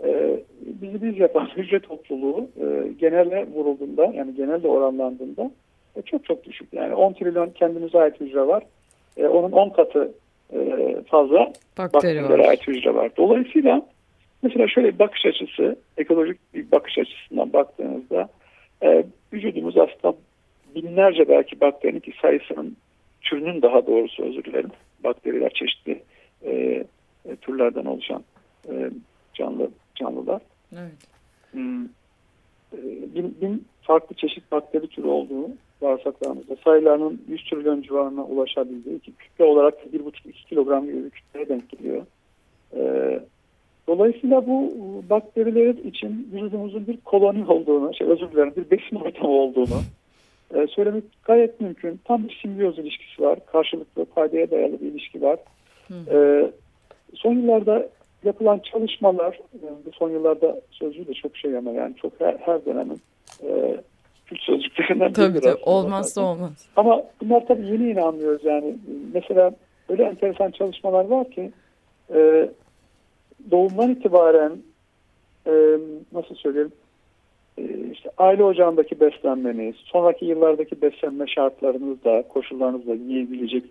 E, 0.04 0.40
bizi 0.60 1.02
biz 1.02 1.18
yapan 1.18 1.46
hücre 1.56 1.80
topluluğu 1.80 2.48
e, 2.60 2.92
genelde 2.98 3.46
vurulduğunda 3.54 4.04
yani 4.04 4.34
genelde 4.34 4.68
oranlandığında 4.68 5.50
e, 5.96 6.02
çok 6.02 6.24
çok 6.24 6.44
düşük. 6.44 6.72
Yani 6.72 6.94
10 6.94 7.12
trilyon 7.12 7.50
kendimize 7.50 7.98
ait 7.98 8.20
hücre 8.20 8.46
var. 8.46 8.62
E, 9.16 9.26
onun 9.26 9.52
10 9.52 9.70
katı 9.70 10.12
e, 10.52 10.58
fazla 11.06 11.52
Bakteri 11.78 11.92
bakterilere 11.92 12.48
ait 12.48 12.68
hücre 12.68 12.94
var. 12.94 13.10
Dolayısıyla 13.16 13.82
mesela 14.42 14.68
şöyle 14.68 14.94
bir 14.94 14.98
bakış 14.98 15.26
açısı, 15.26 15.76
ekolojik 15.96 16.54
bir 16.54 16.70
bakış 16.70 16.98
açısından 16.98 17.52
baktığınızda 17.52 18.28
e, 18.82 19.04
vücudumuz 19.32 19.76
aslında 19.76 20.16
binlerce 20.74 21.28
belki 21.28 21.60
bakterinin 21.60 22.00
ki 22.00 22.12
sayısının 22.22 22.76
türünün 23.22 23.62
daha 23.62 23.86
doğrusu 23.86 24.24
özür 24.24 24.44
dilerim. 24.44 24.70
Bakteriler 25.04 25.50
çeşitli 25.50 26.02
e, 26.44 26.52
e, 27.24 27.36
türlerden 27.40 27.84
oluşan 27.84 28.24
e, 28.68 28.90
canlı 29.34 29.70
canlılar. 29.94 30.42
Evet. 30.72 30.92
Hmm, 31.50 31.84
e, 32.72 32.78
bin, 33.14 33.36
bin 33.40 33.66
farklı 33.82 34.16
çeşit 34.16 34.52
bakteri 34.52 34.86
türü 34.86 35.06
olduğu 35.06 35.50
bağırsaklarımızda 35.82 36.56
sayılarının 36.64 37.20
100 37.28 37.44
trilyon 37.44 37.82
civarına 37.82 38.24
ulaşabildiği 38.24 39.00
ki 39.00 39.12
kütle 39.12 39.44
olarak 39.44 39.74
1,5-2 39.92 40.32
kilogram 40.48 40.86
gibi 40.86 41.04
bir 41.04 41.10
kütleye 41.10 41.48
denk 41.48 41.70
geliyor. 41.70 42.06
Ee, 42.76 43.20
dolayısıyla 43.88 44.46
bu 44.46 44.72
bakterilerin 45.10 45.88
için 45.88 46.28
vücudumuzun 46.32 46.86
bir 46.86 46.96
koloni 46.96 47.46
olduğunu, 47.46 47.94
şey 47.94 48.06
özür 48.06 48.32
dilerim 48.32 48.52
bir 48.56 48.70
besin 48.70 48.96
ortamı 48.96 49.32
olduğunu 49.32 49.80
e, 50.54 50.66
söylemek 50.66 51.04
gayet 51.24 51.60
mümkün. 51.60 52.00
Tam 52.04 52.28
bir 52.28 52.38
simbiyoz 52.42 52.78
ilişkisi 52.78 53.22
var. 53.22 53.38
Karşılıklı 53.46 54.04
faydaya 54.04 54.50
dayalı 54.50 54.80
bir 54.80 54.86
ilişki 54.86 55.22
var. 55.22 55.38
E, 56.10 56.50
son 57.14 57.34
yıllarda 57.34 57.88
yapılan 58.24 58.58
çalışmalar, 58.58 59.40
yani 59.62 59.76
bu 59.86 59.92
son 59.92 60.10
yıllarda 60.10 60.60
sözcüğü 60.70 61.06
de 61.06 61.14
çok 61.14 61.36
şey 61.36 61.56
ama 61.56 61.70
yani 61.70 61.96
çok 61.96 62.20
her, 62.20 62.34
her 62.34 62.64
dönemin 62.64 63.00
e, 63.42 63.76
Türk 64.32 64.42
sözcüklerinden 64.42 65.12
tabii, 65.12 65.40
tabii. 65.40 65.62
Olmazsa 65.62 66.20
zaten. 66.20 66.28
olmaz. 66.28 66.68
Ama 66.76 67.02
bunlar 67.20 67.46
tabii 67.46 67.66
yeni 67.66 67.88
yeni 67.88 68.02
anlıyoruz 68.02 68.44
yani. 68.44 68.76
Mesela 69.14 69.52
öyle 69.88 70.04
enteresan 70.04 70.50
çalışmalar 70.50 71.04
var 71.04 71.30
ki 71.30 71.50
e, 72.14 72.48
doğumdan 73.50 73.90
itibaren 73.90 74.52
e, 75.46 75.52
nasıl 76.12 76.34
söyleyeyim 76.34 76.72
e, 77.58 77.62
işte 77.92 78.10
aile 78.18 78.44
ocağındaki 78.44 79.00
beslenmeniz, 79.00 79.74
sonraki 79.76 80.24
yıllardaki 80.24 80.82
beslenme 80.82 81.26
şartlarınızda, 81.26 82.22
koşullarınızda 82.28 82.94
yiyebilecek, 82.94 83.64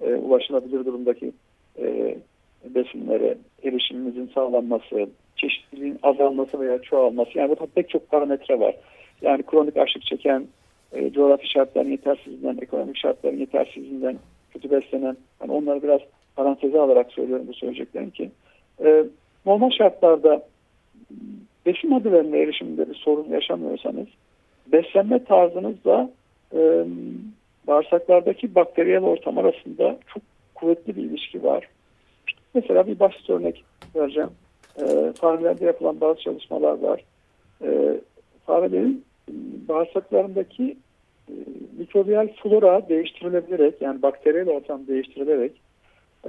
e, 0.00 0.14
ulaşılabilir 0.14 0.84
durumdaki 0.84 1.32
e, 1.78 2.16
besinlere 2.64 3.38
erişiminizin 3.64 4.30
sağlanması, 4.34 5.06
çeşitliliğin 5.36 5.98
azalması 6.02 6.60
veya 6.60 6.82
çoğalması. 6.82 7.38
Yani 7.38 7.48
burada 7.48 7.66
pek 7.74 7.88
çok 7.88 8.10
parametre 8.10 8.60
var. 8.60 8.74
Yani 9.22 9.42
kronik 9.42 9.76
açlık 9.76 10.02
çeken, 10.02 10.46
e, 10.92 11.12
coğrafi 11.12 11.50
şartların 11.50 11.90
yetersizliğinden, 11.90 12.58
ekonomik 12.62 12.96
şartların 12.96 13.38
yetersizliğinden 13.38 14.18
kötü 14.52 14.70
beslenen, 14.70 15.16
yani 15.40 15.52
onları 15.52 15.82
biraz 15.82 16.00
paranteze 16.36 16.80
alarak 16.80 17.12
söylüyorum 17.12 17.46
bu 17.48 17.54
söyleyeceklerim 17.54 18.10
ki 18.10 18.30
e, 18.84 19.04
normal 19.46 19.70
şartlarda 19.70 20.42
besin 21.66 21.90
maddelerine 21.90 22.38
erişiminde 22.38 22.90
bir 22.90 22.94
sorun 22.94 23.28
yaşamıyorsanız 23.28 24.06
beslenme 24.72 25.24
tarzınızla 25.24 26.10
e, 26.54 26.84
bağırsaklardaki 27.66 28.54
bakteriyel 28.54 29.02
ortam 29.02 29.38
arasında 29.38 29.98
çok 30.14 30.22
kuvvetli 30.54 30.96
bir 30.96 31.02
ilişki 31.02 31.44
var. 31.44 31.68
Mesela 32.54 32.86
bir 32.86 33.00
basit 33.00 33.30
örnek 33.30 33.64
vereceğim. 33.96 34.30
E, 34.82 35.12
farelerde 35.12 35.64
yapılan 35.64 36.00
bazı 36.00 36.20
çalışmalar 36.20 36.78
var. 36.78 37.04
E, 37.64 38.00
farelerin 38.46 39.04
bağırsaklarındaki 39.68 40.76
e, 41.28 41.34
mikrobiyal 41.78 42.28
flora 42.42 42.88
değiştirilebilerek 42.88 43.82
yani 43.82 44.02
bakteriyel 44.02 44.48
ortam 44.48 44.86
değiştirilerek 44.86 45.52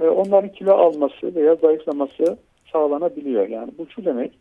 e, 0.00 0.04
onların 0.04 0.52
kilo 0.52 0.72
alması 0.72 1.34
veya 1.34 1.54
zayıflaması 1.54 2.36
sağlanabiliyor. 2.72 3.48
Yani 3.48 3.70
bu 3.78 3.86
şu 3.86 4.04
demek 4.04 4.32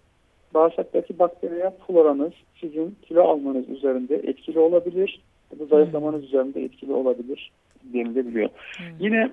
bağırsaktaki 0.54 1.20
bakteriyel 1.20 1.72
floranız 1.88 2.34
sizin 2.62 2.96
kilo 3.02 3.24
almanız 3.24 3.70
üzerinde 3.70 4.16
etkili 4.16 4.60
olabilir. 4.60 5.22
Bu 5.60 5.66
zayıflamanız 5.66 6.20
hmm. 6.20 6.28
üzerinde 6.28 6.64
etkili 6.64 6.94
olabilir 6.94 7.52
denilebiliyor. 7.94 8.50
Hmm. 8.50 8.86
Yine 9.00 9.32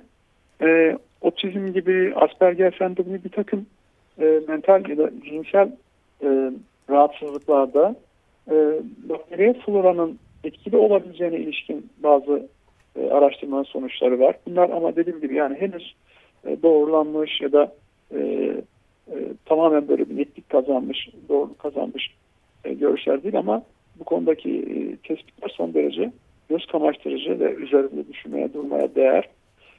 e, 0.63 0.99
otizm 1.21 1.67
gibi 1.67 2.13
Asperger 2.17 2.77
sendromu 2.79 3.25
bir 3.25 3.31
takım 3.31 3.67
e, 4.21 4.41
mental 4.49 4.89
ya 4.89 4.99
da 4.99 5.11
zihinsel 5.25 5.73
e, 6.23 6.53
rahatsızlıklarda 6.91 7.97
e, 8.51 8.55
bakteriye 9.09 9.53
floranın 9.53 10.19
etkili 10.45 10.77
olabileceğine 10.77 11.37
ilişkin 11.37 11.91
bazı 12.03 12.49
e, 12.97 13.11
araştırma 13.11 13.65
sonuçları 13.65 14.21
var. 14.21 14.37
Bunlar 14.47 14.71
ama 14.71 14.97
dediğim 14.97 15.21
gibi 15.21 15.35
yani 15.35 15.57
henüz 15.61 15.95
e, 16.47 16.63
doğrulanmış 16.63 17.41
ya 17.41 17.53
da 17.53 17.73
e, 18.15 18.21
e, 19.11 19.17
tamamen 19.47 19.89
böyle 19.89 20.11
bir 20.11 20.17
netlik 20.17 20.49
kazanmış, 20.49 21.09
doğru 21.29 21.55
kazanmış 21.55 22.15
e, 22.65 22.75
görüşler 22.75 23.23
değil 23.23 23.39
ama 23.39 23.63
bu 23.99 24.05
konudaki 24.05 24.51
e, 24.59 24.97
tespitler 24.97 25.49
son 25.49 25.75
derece 25.75 26.13
göz 26.49 26.67
kamaştırıcı 26.67 27.41
ve 27.41 27.55
üzerinde 27.55 28.09
düşünmeye, 28.09 28.53
durmaya 28.53 28.95
değer. 28.95 29.29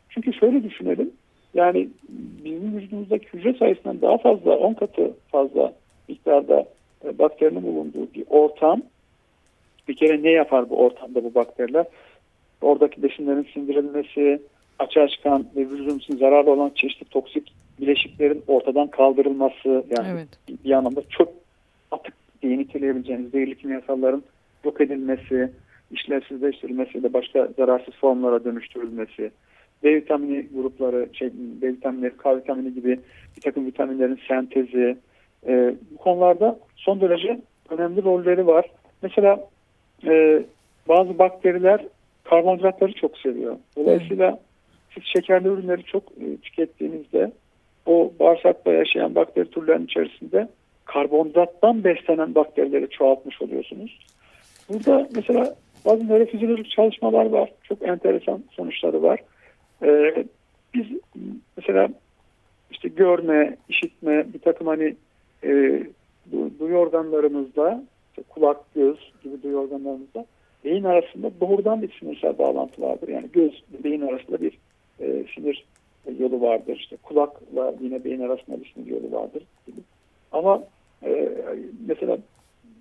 Çünkü 0.10 0.34
şöyle 0.34 0.64
düşünelim, 0.64 1.12
yani 1.54 1.90
bizim 2.46 2.78
vücudumuzdaki 2.78 3.28
hücre 3.34 3.54
sayısından 3.54 4.02
daha 4.02 4.18
fazla, 4.18 4.58
10 4.58 4.74
katı 4.74 5.14
fazla 5.32 5.74
miktarda 6.08 6.66
bakterinin 7.04 7.64
bulunduğu 7.64 8.14
bir 8.16 8.24
ortam. 8.30 8.82
Bir 9.88 9.96
kere 9.96 10.24
ne 10.24 10.32
yapar 10.32 10.70
bu 10.70 10.78
ortamda 10.78 11.24
bu 11.24 11.36
bakteriler? 11.36 11.86
Oradaki 12.62 13.04
besinlerin 13.04 13.48
sindirilmesi, 13.54 14.42
açığa 14.80 15.08
çıkan 15.08 15.46
ve 15.56 15.62
vücudumuz 15.62 16.04
için 16.04 16.18
zararlı 16.18 16.52
olan 16.52 16.72
çeşitli 16.76 17.06
toksik 17.06 17.54
bileşiklerin 17.82 18.44
ortadan 18.48 18.88
kaldırılması 18.88 19.70
yani 19.98 20.08
evet. 20.12 20.28
bir 20.66 20.72
anlamda 20.72 21.02
çok 21.10 21.34
atık 21.92 22.14
diye 22.42 22.58
niteleyebileceğiniz 22.58 23.32
zehirli 23.32 23.58
kimyasalların 23.58 24.24
yok 24.64 24.82
edilmesi, 24.82 25.52
işlevsizleştirilmesi 25.92 27.04
da 27.04 27.14
başka 27.14 27.50
zararsız 27.58 27.94
formlara 27.94 28.44
dönüştürülmesi, 28.44 29.32
B 29.84 29.96
vitamini 29.96 30.48
grupları, 30.56 31.10
şey, 31.14 31.30
B 31.34 31.68
vitaminleri, 31.68 32.18
K 32.18 32.38
vitamini 32.38 32.74
gibi 32.74 33.00
bir 33.38 33.42
takım 33.42 33.66
vitaminlerin 33.66 34.20
sentezi, 34.28 34.98
e, 35.48 35.76
bu 35.92 35.98
konularda 35.98 36.60
son 36.76 37.02
derece 37.02 37.42
önemli 37.70 38.04
rolleri 38.04 38.48
var. 38.48 38.66
Mesela 39.02 39.48
e, 40.08 40.44
bazı 40.88 41.20
bakteriler 41.20 41.86
karbonhidratları 42.24 42.94
çok 42.94 43.18
seviyor. 43.18 43.58
Dolayısıyla 43.78 44.40
siz 44.94 45.04
şekerli 45.04 45.48
ürünleri 45.48 45.84
çok 45.84 46.04
e, 46.04 46.38
tükettiğinizde 46.42 47.32
o 47.86 48.14
bağırsakta 48.20 48.72
yaşayan 48.72 49.16
bakteri 49.16 49.50
türlerinin 49.50 49.86
içerisinde 49.86 50.48
karbonhidrattan 50.86 51.84
beslenen 51.84 52.36
bakterileri 52.36 52.90
çoğaltmış 52.90 53.42
oluyorsunuz. 53.42 54.00
Burada 54.70 55.10
mesela 55.16 55.56
bazı 55.86 56.08
nörofizyolojik 56.08 56.72
çalışmalar 56.72 57.26
var. 57.26 57.52
Çok 57.64 57.88
enteresan 57.88 58.44
sonuçları 58.52 59.04
var. 59.04 59.20
Ee, 59.84 60.26
biz 60.74 60.86
mesela 61.58 61.90
işte 62.72 62.90
görme, 62.90 63.58
işitme, 63.70 64.34
bir 64.34 64.40
takım 64.40 64.68
hani 64.68 64.96
e, 65.44 65.84
du, 66.32 66.60
duyu 66.60 66.76
organlarımızda 66.76 67.84
işte 68.10 68.24
kulak, 68.30 68.74
göz 68.76 69.12
gibi 69.24 69.44
duyu 69.44 69.58
organlarımızda 69.58 70.26
beyin 70.66 70.84
arasında 70.84 71.32
doğrudan 71.42 71.82
bir 71.82 72.00
sinirsel 72.00 72.38
bağlantı 72.38 72.82
vardır. 72.82 73.08
Yani 73.08 73.28
göz 73.34 73.64
beyin 73.84 74.02
arasında 74.02 74.42
bir 74.42 74.58
e, 75.00 75.26
sinir 75.36 75.66
yolu 76.20 76.42
vardır. 76.42 76.76
İşte 76.76 76.98
kulakla 77.04 77.74
yine 77.82 78.04
beyin 78.04 78.22
arasında 78.22 78.62
bir 78.62 78.74
sinir 78.74 78.88
yolu 78.88 79.12
vardır. 79.12 79.44
Gibi. 79.68 79.82
Ama 80.32 80.64
e, 81.04 81.30
mesela 81.88 82.18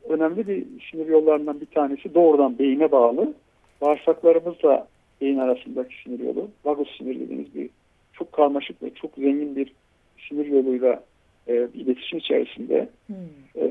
önemli 0.08 0.48
bir 0.48 0.66
sinir 0.90 1.06
yollarından 1.06 1.60
bir 1.60 1.66
tanesi 1.66 2.14
doğrudan 2.14 2.58
beyine 2.58 2.92
bağlı. 2.92 3.34
Bağırsaklarımızla 3.80 4.86
beyin 5.20 5.38
arasındaki 5.38 5.94
sinir 6.02 6.20
yolu. 6.20 6.48
Vagus 6.64 6.98
sinir 6.98 7.20
dediğimiz 7.20 7.54
bir 7.54 7.70
çok 8.12 8.32
karmaşık 8.32 8.82
ve 8.82 8.90
çok 8.94 9.14
zengin 9.14 9.56
bir 9.56 9.72
sinir 10.28 10.46
yoluyla 10.46 11.02
e, 11.48 11.68
iletişim 11.74 12.18
içerisinde. 12.18 12.88
Hmm. 13.06 13.16
E, 13.56 13.64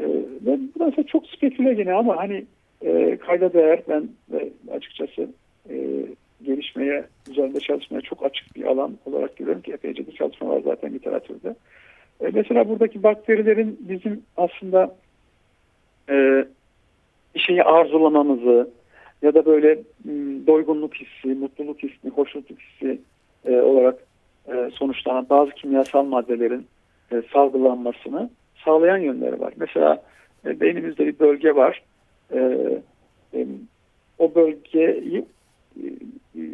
ve 0.45 0.59
burası 0.75 1.03
çok 1.03 1.27
speküle 1.27 1.73
gene 1.73 1.93
ama 1.93 2.17
hani 2.17 2.45
e, 2.81 3.17
kayda 3.17 3.53
değer 3.53 3.81
ben 3.89 4.09
ve 4.31 4.49
açıkçası 4.71 5.29
e, 5.69 5.75
gelişmeye, 6.43 7.05
üzerinde 7.31 7.59
çalışmaya 7.59 8.01
çok 8.01 8.25
açık 8.25 8.55
bir 8.55 8.63
alan 8.63 8.97
olarak 9.05 9.37
görüyorum 9.37 9.61
ki 9.61 9.71
epeyce 9.73 10.07
bir 10.07 10.11
çalışma 10.11 10.49
var 10.49 10.61
zaten 10.65 10.93
literatürde. 10.93 11.55
E, 12.21 12.27
mesela 12.33 12.69
buradaki 12.69 13.03
bakterilerin 13.03 13.77
bizim 13.79 14.21
aslında 14.37 14.95
e, 16.09 16.45
bir 17.35 17.39
şeyi 17.39 17.63
arzulamamızı 17.63 18.69
ya 19.21 19.33
da 19.33 19.45
böyle 19.45 19.79
m, 20.05 20.47
doygunluk 20.47 20.93
hissi, 20.95 21.27
mutluluk 21.27 21.83
hissi, 21.83 22.09
hoşnutluk 22.09 22.59
hissi 22.59 23.01
e, 23.45 23.61
olarak 23.61 23.95
e, 24.47 24.69
sonuçlanan 24.73 25.27
bazı 25.29 25.51
kimyasal 25.51 26.03
maddelerin 26.03 26.67
e, 27.11 27.21
salgılanmasını 27.33 28.29
sağlayan 28.65 28.97
yönleri 28.97 29.39
var. 29.39 29.53
Mesela 29.57 30.03
e, 30.45 30.59
beynimizde 30.59 31.05
bir 31.05 31.19
bölge 31.19 31.55
var. 31.55 31.83
E, 32.33 32.39
e, 33.33 33.47
o 34.19 34.35
bölgeyi 34.35 35.25
e, 35.83 35.87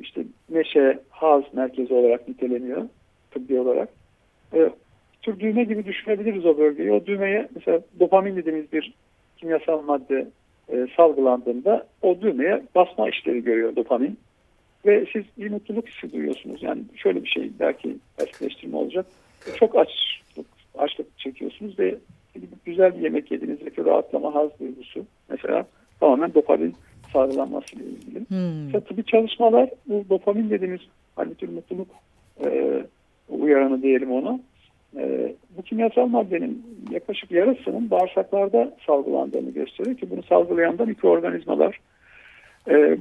işte 0.01 0.23
neşe, 0.49 0.99
haz 1.09 1.43
merkezi 1.53 1.93
olarak 1.93 2.27
niteleniyor 2.27 2.89
tıbbi 3.31 3.59
olarak. 3.59 3.89
E, 4.53 4.69
tür 5.21 5.39
düğme 5.39 5.63
gibi 5.63 5.85
düşünebiliriz 5.85 6.45
o 6.45 6.57
bölgeyi. 6.57 6.91
O 6.91 7.05
düğmeye 7.05 7.47
mesela 7.55 7.81
dopamin 7.99 8.35
dediğimiz 8.35 8.73
bir 8.73 8.93
kimyasal 9.37 9.81
madde 9.81 10.27
e, 10.69 10.87
salgılandığında 10.97 11.87
o 12.01 12.21
düğmeye 12.21 12.63
basma 12.75 13.09
işleri 13.09 13.43
görüyor 13.43 13.75
dopamin. 13.75 14.17
Ve 14.85 15.05
siz 15.13 15.23
bir 15.37 15.51
mutluluk 15.51 15.87
hissi 15.87 16.13
duyuyorsunuz. 16.13 16.63
Yani 16.63 16.81
şöyle 16.95 17.23
bir 17.23 17.29
şey 17.29 17.51
belki 17.59 17.97
basitleştirme 18.19 18.77
olacak. 18.77 19.05
Çok 19.55 19.75
açlık, 19.75 20.22
açlık 20.77 21.17
çekiyorsunuz 21.19 21.79
ve 21.79 21.95
güzel 22.65 22.95
bir 22.97 23.01
yemek 23.01 23.31
yediğinizdeki 23.31 23.85
rahatlama, 23.85 24.35
haz 24.35 24.59
duygusu 24.59 25.05
mesela 25.29 25.65
tamamen 25.99 26.33
dopamin 26.33 26.75
salgılanması 27.13 27.75
ile 27.75 27.83
ilgili. 27.83 28.19
Hmm. 28.19 28.65
İşte 28.65 28.79
tıbbi 28.79 29.05
çalışmalar 29.05 29.69
bu 29.87 30.05
dopamin 30.09 30.49
dediğimiz 30.49 30.81
hani 31.15 31.35
tür 31.35 31.49
mutluluk 31.49 31.87
e, 32.45 32.83
uyaranı 33.29 33.81
diyelim 33.81 34.11
ona. 34.11 34.39
E, 34.97 35.33
bu 35.57 35.61
kimyasal 35.61 36.07
maddenin 36.07 36.65
yaklaşık 36.91 37.31
yarısının 37.31 37.91
bağırsaklarda 37.91 38.77
salgılandığını 38.87 39.51
gösteriyor 39.51 39.97
ki 39.97 40.09
bunu 40.11 40.23
salgılayan 40.23 40.77
da 40.77 40.85
mikroorganizmalar. 40.85 41.79
E, 42.69 42.97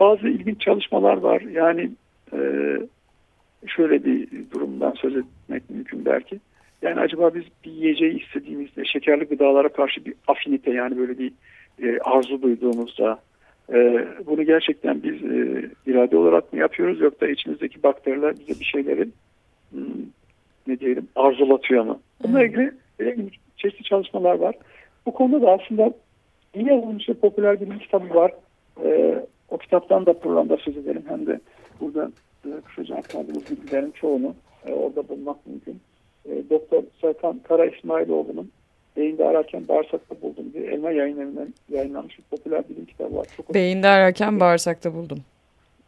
bazı 0.00 0.28
ilginç 0.28 0.60
çalışmalar 0.60 1.16
var. 1.16 1.40
Yani 1.40 1.90
e, 2.32 2.38
şöyle 3.66 4.04
bir 4.04 4.28
durumdan 4.50 4.92
söz 4.92 5.16
etmek 5.16 5.70
mümkün 5.70 6.04
belki. 6.04 6.40
Yani 6.82 7.00
acaba 7.00 7.34
biz 7.34 7.44
bir 7.64 7.70
yiyeceği 7.70 8.22
istediğimizde 8.24 8.84
şekerli 8.84 9.24
gıdalara 9.24 9.68
karşı 9.68 10.04
bir 10.04 10.14
afinite 10.28 10.70
yani 10.70 10.98
böyle 10.98 11.18
bir 11.18 11.32
e, 11.82 11.98
arzu 11.98 12.42
duyduğumuzda 12.42 13.18
e, 13.72 14.06
bunu 14.26 14.42
gerçekten 14.42 15.02
biz 15.02 15.22
e, 15.22 15.70
irade 15.86 16.16
olarak 16.16 16.52
mı 16.52 16.58
yapıyoruz 16.58 17.00
yoksa 17.00 17.28
içimizdeki 17.28 17.82
bakteriler 17.82 18.34
bize 18.38 18.60
bir 18.60 18.64
şeyleri 18.64 19.08
hmm, 19.70 20.06
ne 20.66 20.80
diyelim 20.80 21.08
arzulatıyor 21.16 21.84
mu? 21.84 22.00
Bununla 22.22 22.44
ilgili 22.44 22.72
e, 23.00 23.16
çeşitli 23.56 23.84
çalışmalar 23.84 24.34
var. 24.34 24.54
Bu 25.06 25.14
konuda 25.14 25.42
da 25.42 25.50
aslında 25.50 25.92
iyi 26.54 26.68
yazılmış 26.68 27.08
ve 27.08 27.14
popüler 27.14 27.60
bir 27.60 27.78
kitabı 27.78 28.14
var. 28.14 28.32
E, 28.84 29.14
o 29.48 29.58
kitaptan 29.58 30.06
da 30.06 30.12
programda 30.12 30.56
söz 30.56 30.76
edelim. 30.76 31.04
Hem 31.08 31.26
de 31.26 31.40
burada 31.80 32.10
e, 32.46 32.48
kısaca 32.60 32.96
aktardığımız 32.96 33.50
bilgilerin 33.50 33.90
çoğunu 33.90 34.34
e, 34.66 34.72
orada 34.72 35.08
bulmak 35.08 35.46
mümkün. 35.46 35.80
E, 36.26 36.50
Doktor 36.50 36.82
Serkan 37.00 37.40
Kara 37.48 37.66
İsmailoğlu'nun 37.66 38.50
Beyinde 38.96 39.24
ararken 39.24 39.68
bağırsakta 39.68 40.22
buldum 40.22 40.52
diye 40.52 40.64
elma 40.64 40.90
yayınlarından 40.90 41.54
yayınlanmış 41.68 42.18
bir 42.18 42.22
popüler 42.22 42.68
bilim 42.68 42.86
kitabı 42.86 43.16
var. 43.16 43.26
Çok 43.36 43.54
Beyinde 43.54 43.88
ararken 43.88 44.40
bağırsakta 44.40 44.94
buldum. 44.94 45.18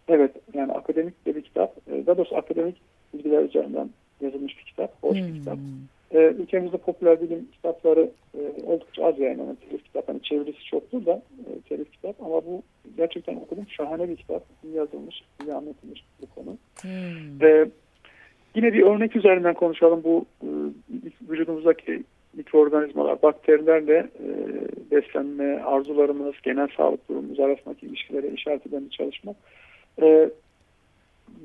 Evet 0.08 0.30
yani 0.54 0.72
akademik 0.72 1.26
bir 1.26 1.42
kitap. 1.42 1.76
E, 1.92 2.06
daha 2.06 2.16
doğrusu 2.16 2.36
akademik 2.36 2.76
bilgiler 3.14 3.42
üzerinden 3.42 3.90
yazılmış 4.20 4.58
bir 4.58 4.64
kitap. 4.64 5.02
Hoş 5.02 5.18
hmm. 5.18 5.28
bir 5.28 5.38
kitap. 5.38 5.58
E, 6.10 6.18
ülkemizde 6.18 6.76
popüler 6.76 7.20
bilim 7.20 7.48
kitapları 7.52 8.10
e, 8.34 8.40
oldukça 8.66 9.04
az 9.04 9.18
yayınlanan 9.18 9.56
telif 9.68 9.84
kitap. 9.84 10.08
Hani 10.08 10.22
çevirisi 10.22 10.64
çoktur 10.64 11.06
da 11.06 11.22
e, 11.38 11.60
telif 11.68 11.92
kitap 11.92 12.22
ama 12.22 12.34
bu 12.34 12.62
gerçekten 12.96 13.36
okudum. 13.36 13.66
Şahane 13.68 14.08
bir 14.08 14.16
kitap. 14.16 14.42
Yazılmış, 14.74 15.22
iyi 15.42 15.54
anlatılmış 15.54 16.04
bu 16.22 16.26
konu. 16.34 16.56
Hmm. 16.82 17.42
E, 17.42 17.66
yine 18.54 18.72
bir 18.72 18.82
örnek 18.82 19.16
üzerinden 19.16 19.54
konuşalım. 19.54 20.04
Bu 20.04 20.26
e, 20.42 20.48
vücudumuzdaki 21.30 22.02
mikroorganizmalar, 22.36 23.22
bakterilerle 23.22 23.96
e, 23.96 24.28
beslenme, 24.90 25.62
arzularımız, 25.62 26.34
genel 26.42 26.68
sağlık 26.76 27.08
durumumuz 27.08 27.40
arasındaki 27.40 27.86
ilişkilere 27.86 28.28
işaret 28.28 28.66
eden 28.66 28.84
bir 28.84 28.90
çalışma. 28.90 29.34
E, 30.02 30.30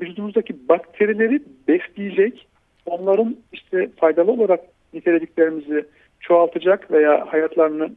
vücudumuzdaki 0.02 0.70
bakterileri 0.70 1.42
besleyecek, 1.68 2.48
onların 2.86 3.38
işte 3.54 3.90
faydalı 3.96 4.32
olarak 4.32 4.60
nitelediklerimizi 4.94 5.86
çoğaltacak 6.20 6.92
veya 6.92 7.34
hayatlarını 7.34 7.92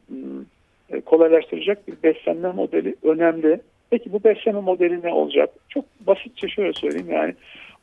kolaylaştıracak 1.05 1.88
bir 1.88 1.94
beslenme 2.03 2.53
modeli 2.53 2.96
önemli. 3.03 3.61
Peki 3.90 4.12
bu 4.12 4.25
beslenme 4.25 4.61
modeli 4.61 5.03
ne 5.03 5.12
olacak? 5.12 5.51
Çok 5.68 5.85
basitçe 6.07 6.48
şöyle 6.48 6.72
söyleyeyim 6.72 7.11
yani 7.11 7.35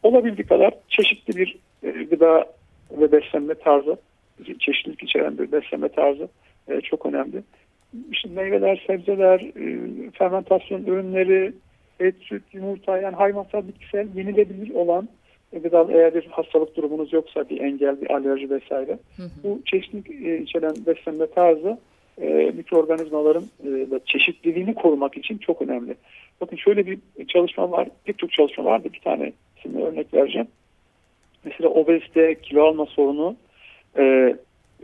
olabildiği 0.04 0.48
kadar 0.48 0.74
çeşitli 0.90 1.36
bir 1.36 1.58
e, 1.84 2.04
gıda 2.04 2.46
ve 2.92 3.12
beslenme 3.12 3.54
tarzı 3.54 3.98
çeşitlilik 4.60 5.04
içeren 5.04 5.38
bir 5.38 5.52
beslenme 5.52 5.90
tarzı 5.90 6.28
e, 6.68 6.82
çok 6.82 7.06
önemli. 7.06 7.44
İşte 8.12 8.30
meyveler, 8.30 8.84
sebzeler, 8.88 9.40
e, 9.40 10.12
fermentasyon 10.12 10.84
ürünleri, 10.84 11.54
et, 12.00 12.16
süt, 12.22 12.44
yumurta 12.54 12.98
yani 12.98 13.16
hayvansal, 13.16 13.68
bitkisel, 13.68 14.08
yenilebilir 14.16 14.74
olan 14.74 15.10
gıda 15.54 15.88
eğer 15.92 16.14
bir 16.14 16.26
hastalık 16.26 16.76
durumunuz 16.76 17.14
yoksa 17.14 17.50
bir 17.50 17.62
engel, 17.62 18.02
bir 18.02 18.12
alerji 18.12 18.50
vesaire. 18.50 19.00
Hı 19.18 19.24
hı. 19.24 19.30
Bu 19.44 19.62
çeşitlilik 19.66 20.42
içeren 20.48 20.76
beslenme 20.88 21.28
tarzı 21.28 21.78
e, 22.22 22.28
mikroorganizmaların 22.56 23.44
e, 23.66 24.00
çeşitliliğini 24.06 24.76
korumak 24.76 25.18
için 25.18 25.38
çok 25.38 25.62
önemli. 25.62 25.96
Bakın 26.42 26.58
şöyle 26.58 26.86
bir 26.86 27.00
çalışma 27.28 27.72
var, 27.72 27.88
pek 28.06 28.20
çok 28.20 28.32
çalışma 28.32 28.66
var 28.66 28.84
da 28.84 28.94
bir 28.94 29.00
tane 29.00 29.34
şimdi 29.62 29.84
örnek 29.84 30.14
vereceğim. 30.14 30.48
Mesela 31.44 31.70
obezite, 31.70 32.36
kilo 32.42 32.64
alma 32.64 32.86
sorunu 32.86 33.36
e, 33.98 34.36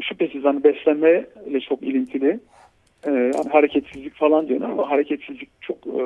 şüphesiz 0.01 0.43
hani 0.43 0.63
beslenme 0.63 1.25
ile 1.45 1.59
çok 1.59 1.83
ilintili. 1.83 2.39
E, 3.07 3.09
hani 3.09 3.49
hareketsizlik 3.51 4.15
falan 4.15 4.47
diyorlar 4.47 4.69
ama 4.69 4.89
hareketsizlik 4.89 5.49
çok 5.61 5.77
e, 5.77 6.03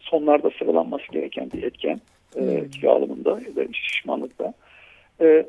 sonlarda 0.00 0.50
sıralanması 0.58 1.12
gereken 1.12 1.50
bir 1.52 1.62
etken 1.62 2.00
e, 2.36 2.40
hmm. 2.40 2.70
kilo 2.70 2.90
alımında 2.90 3.30
ya 3.30 3.56
da 3.56 3.72
şişmanlıkta. 3.72 4.52
E, 5.20 5.46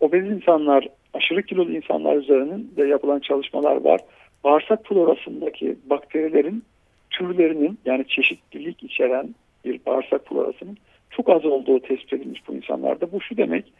obez 0.00 0.26
insanlar, 0.26 0.88
aşırı 1.14 1.42
kilolu 1.42 1.72
insanlar 1.72 2.16
üzerinde 2.16 2.86
yapılan 2.86 3.18
çalışmalar 3.18 3.76
var. 3.76 4.00
Bağırsak 4.44 4.86
florasındaki 4.86 5.76
bakterilerin 5.86 6.64
türlerinin 7.10 7.78
yani 7.84 8.04
çeşitlilik 8.08 8.82
içeren 8.82 9.34
bir 9.64 9.80
bağırsak 9.86 10.28
florasının 10.28 10.76
çok 11.10 11.28
az 11.28 11.44
olduğu 11.44 11.80
tespit 11.80 12.12
edilmiş 12.12 12.48
bu 12.48 12.54
insanlarda. 12.54 13.12
Bu 13.12 13.20
şu 13.20 13.36
demek, 13.36 13.72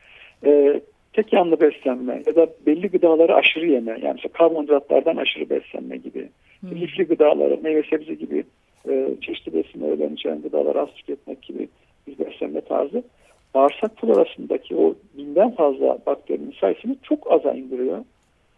e, 0.47 0.81
tek 1.13 1.33
yanlı 1.33 1.61
beslenme 1.61 2.23
ya 2.27 2.37
da 2.37 2.47
belli 2.67 2.89
gıdaları 2.89 3.35
aşırı 3.35 3.67
yeme 3.67 3.91
yani 3.91 4.15
mesela 4.15 4.33
karbonhidratlardan 4.33 5.17
aşırı 5.17 5.51
beslenme 5.51 5.97
gibi 5.97 6.29
hmm. 6.61 6.81
lifli 6.81 7.05
gıdaları 7.05 7.59
meyve 7.63 7.83
sebze 7.83 8.15
gibi 8.15 8.45
e, 8.89 9.09
çeşitli 9.21 9.55
besin 9.55 9.83
öğelerini 9.83 10.15
içeren 10.15 10.43
gıdaları 10.43 10.81
az 10.81 10.89
tüketmek 10.95 11.43
gibi 11.43 11.69
bir 12.07 12.19
beslenme 12.19 12.61
tarzı 12.61 13.03
bağırsak 13.55 14.01
florasındaki 14.01 14.77
o 14.77 14.95
binden 15.17 15.51
fazla 15.51 15.99
bakterinin 16.07 16.55
sayısını 16.61 16.97
çok 17.03 17.33
aza 17.33 17.53
indiriyor. 17.53 18.05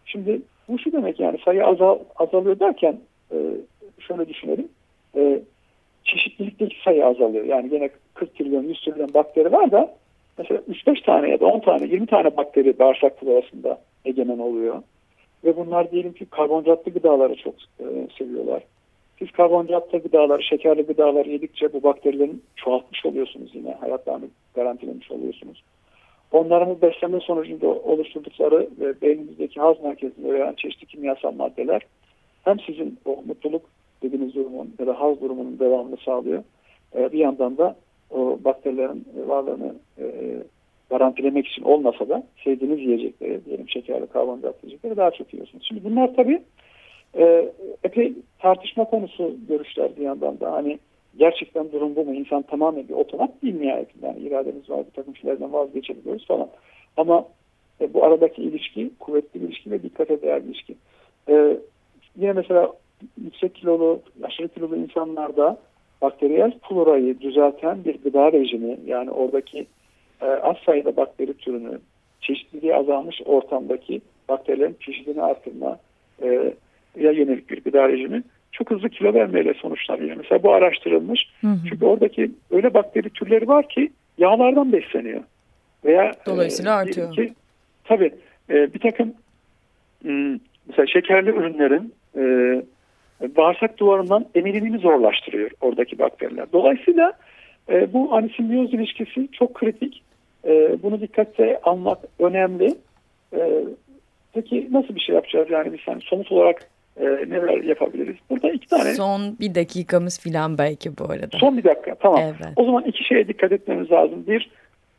Şimdi 0.05 0.41
bu 0.67 0.79
şu 0.79 0.91
demek 0.91 1.19
yani 1.19 1.37
sayı 1.45 1.65
azal, 1.65 1.99
azalıyor 2.15 2.59
derken 2.59 2.99
e, 3.31 3.37
şöyle 3.99 4.29
düşünelim. 4.29 4.67
E, 5.15 5.39
çeşitlilikteki 6.05 6.75
sayı 6.83 7.05
azalıyor. 7.05 7.45
Yani 7.45 7.73
yine 7.73 7.89
40 8.13 8.35
trilyon 8.35 8.63
100 8.63 8.81
trilyon 8.81 9.13
bakteri 9.13 9.51
var 9.51 9.71
da 9.71 9.95
mesela 10.37 10.61
3-5 10.69 11.05
tane 11.05 11.29
ya 11.29 11.39
da 11.39 11.45
10 11.45 11.59
tane 11.59 11.85
20 11.85 12.07
tane 12.07 12.37
bakteri 12.37 12.79
bağırsak 12.79 13.19
florasında 13.19 13.81
egemen 14.05 14.39
oluyor. 14.39 14.81
Ve 15.43 15.57
bunlar 15.57 15.91
diyelim 15.91 16.13
ki 16.13 16.25
karbonhidratlı 16.25 16.91
gıdaları 16.91 17.35
çok 17.35 17.53
e, 17.79 17.85
seviyorlar. 18.17 18.63
Siz 19.19 19.31
karbonhidratlı 19.31 19.99
gıdaları, 19.99 20.43
şekerli 20.43 20.81
gıdaları 20.81 21.29
yedikçe 21.29 21.73
bu 21.73 21.83
bakterilerin 21.83 22.43
çoğaltmış 22.55 23.05
oluyorsunuz 23.05 23.55
yine. 23.55 23.71
Hayatlarını 23.71 24.25
garantilemiş 24.55 25.11
oluyorsunuz. 25.11 25.63
Onların 26.31 26.69
bu 26.69 26.81
beslenme 26.81 27.19
sonucunda 27.19 27.67
oluşturdukları 27.67 28.69
ve 28.79 29.01
beynimizdeki 29.01 29.59
haz 29.59 29.83
merkezinde 29.83 30.33
veren 30.33 30.53
çeşitli 30.53 30.87
kimyasal 30.87 31.31
maddeler 31.31 31.81
hem 32.43 32.59
sizin 32.59 32.99
o 33.05 33.23
mutluluk 33.27 33.61
dediğiniz 34.03 34.35
durumun 34.35 34.73
ya 34.79 34.87
da 34.87 34.99
haz 35.01 35.21
durumunun 35.21 35.59
devamını 35.59 35.97
sağlıyor. 35.97 36.43
E, 36.95 37.11
bir 37.11 37.19
yandan 37.19 37.57
da 37.57 37.75
o 38.11 38.39
bakterilerin 38.43 39.05
varlığını 39.27 39.75
e, 39.99 40.05
garantilemek 40.89 41.47
için 41.47 41.63
olmasa 41.63 42.09
da 42.09 42.23
sevdiğiniz 42.43 42.79
yiyecekleri, 42.79 43.45
diyelim 43.45 43.69
şekerli 43.69 44.07
karbonhidrat 44.07 44.63
yiyecekleri 44.63 44.97
daha 44.97 45.11
çok 45.11 45.33
yiyorsunuz. 45.33 45.65
Şimdi 45.67 45.83
bunlar 45.83 46.15
tabii 46.15 46.41
e, 47.17 47.51
epey 47.83 48.13
tartışma 48.39 48.85
konusu 48.85 49.35
görüşler 49.47 49.95
bir 49.97 50.01
yandan 50.01 50.39
da 50.39 50.51
hani 50.51 50.79
gerçekten 51.17 51.71
durum 51.71 51.95
bu 51.95 52.05
mu? 52.05 52.13
İnsan 52.13 52.41
tamamen 52.41 52.87
bir 52.87 52.93
otomat 52.93 53.41
değil 53.43 53.59
nihayetinde. 53.59 54.07
Yani 54.07 54.19
irademiz 54.19 54.69
var, 54.69 54.85
bir 54.85 54.91
takım 54.91 55.15
şeylerden 55.15 55.53
vazgeçebiliyoruz 55.53 56.27
falan. 56.27 56.49
Ama 56.97 57.25
e, 57.81 57.93
bu 57.93 58.03
aradaki 58.03 58.41
ilişki 58.41 58.91
kuvvetli 58.99 59.41
bir 59.41 59.47
ilişki 59.47 59.71
ve 59.71 59.83
dikkate 59.83 60.21
değer 60.21 60.43
bir 60.43 60.49
ilişki. 60.49 60.75
E, 61.29 61.57
yine 62.15 62.33
mesela 62.33 62.73
yüksek 63.23 63.55
kilolu, 63.55 64.01
aşırı 64.23 64.47
kilolu 64.47 64.75
insanlarda 64.75 65.57
bakteriyel 66.01 66.51
florayı 66.69 67.19
düzelten 67.21 67.85
bir 67.85 68.03
gıda 68.03 68.31
rejimi 68.31 68.77
yani 68.85 69.11
oradaki 69.11 69.67
e, 70.21 70.25
az 70.25 70.57
sayıda 70.65 70.97
bakteri 70.97 71.33
türünü 71.33 71.79
çeşitliliği 72.21 72.75
azalmış 72.75 73.21
ortamdaki 73.25 74.01
bakterilerin 74.29 74.77
çeşidini 74.79 75.21
artırma 75.21 75.79
e, 76.21 76.53
ya 76.99 77.11
yönelik 77.11 77.49
bir 77.49 77.63
gıda 77.63 77.89
rejimi 77.89 78.23
çok 78.51 78.71
hızlı 78.71 78.89
kilo 78.89 79.13
vermeyle 79.13 79.53
sonuçlanıyor. 79.53 80.17
Mesela 80.17 80.43
bu 80.43 80.53
araştırılmış. 80.53 81.29
Hı 81.41 81.47
hı. 81.47 81.57
Çünkü 81.69 81.85
oradaki 81.85 82.31
öyle 82.51 82.73
bakteri 82.73 83.09
türleri 83.09 83.47
var 83.47 83.69
ki 83.69 83.91
yağlardan 84.17 84.73
besleniyor. 84.73 85.23
Veya 85.85 86.11
Dolayısıyla 86.25 86.71
e, 86.71 86.75
artıyor. 86.75 87.15
Ki, 87.15 87.33
tabii 87.83 88.11
e, 88.49 88.73
bir 88.73 88.79
takım 88.79 89.13
hmm, 90.01 90.39
mesela 90.67 90.87
şekerli 90.87 91.29
ürünlerin 91.29 91.93
e, 92.17 92.21
bağırsak 93.21 93.77
duvarından 93.77 94.25
emilimini 94.35 94.77
zorlaştırıyor 94.77 95.51
oradaki 95.61 95.99
bakteriler. 95.99 96.45
Dolayısıyla 96.53 97.13
e, 97.69 97.93
bu 97.93 98.11
hani 98.11 98.29
simbiyoz 98.29 98.73
ilişkisi 98.73 99.27
çok 99.31 99.53
kritik. 99.53 100.03
E, 100.45 100.83
bunu 100.83 101.01
dikkate 101.01 101.59
almak 101.63 101.99
önemli. 102.19 102.75
E, 103.33 103.63
peki 104.33 104.67
nasıl 104.71 104.95
bir 104.95 104.99
şey 104.99 105.15
yapacağız? 105.15 105.47
Yani 105.51 105.73
biz 105.73 105.79
hani 105.85 106.01
somut 106.01 106.31
olarak 106.31 106.69
e, 106.99 107.05
neler 107.05 107.63
yapabiliriz? 107.63 108.15
Burada 108.29 108.51
iki 108.51 108.67
tane. 108.67 108.93
Son 108.93 109.39
bir 109.39 109.55
dakikamız 109.55 110.19
filan 110.19 110.57
belki 110.57 110.97
bu 110.97 111.03
arada. 111.11 111.37
Son 111.37 111.57
bir 111.57 111.63
dakika 111.63 111.95
tamam. 111.95 112.21
Evet. 112.23 112.53
O 112.55 112.65
zaman 112.65 112.83
iki 112.83 113.03
şeye 113.03 113.27
dikkat 113.27 113.51
etmemiz 113.51 113.91
lazım. 113.91 114.27
Bir 114.27 114.49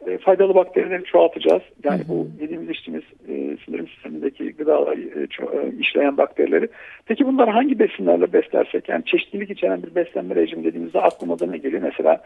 e, 0.06 0.18
faydalı 0.18 0.54
bakterileri 0.54 1.04
çoğaltacağız. 1.04 1.62
Yani 1.84 2.02
bu 2.08 2.28
yediğimiz 2.40 2.70
içtiğimiz 2.70 3.04
e, 3.28 3.56
sindirim 3.64 3.88
sistemindeki 3.88 4.52
gıdaları 4.52 5.00
e, 5.00 5.20
e, 5.22 5.78
işleyen 5.78 6.16
bakterileri. 6.16 6.68
Peki 7.06 7.26
bunları 7.26 7.50
hangi 7.50 7.78
besinlerle 7.78 8.32
beslersek 8.32 8.88
yani 8.88 9.04
çeşitlilik 9.04 9.50
içeren 9.50 9.82
bir 9.82 9.94
beslenme 9.94 10.34
rejimi 10.34 10.64
dediğimizde 10.64 11.00
aklıma 11.00 11.38
da 11.38 11.46
ne 11.46 11.58
geliyor? 11.58 11.82
Mesela 11.82 12.22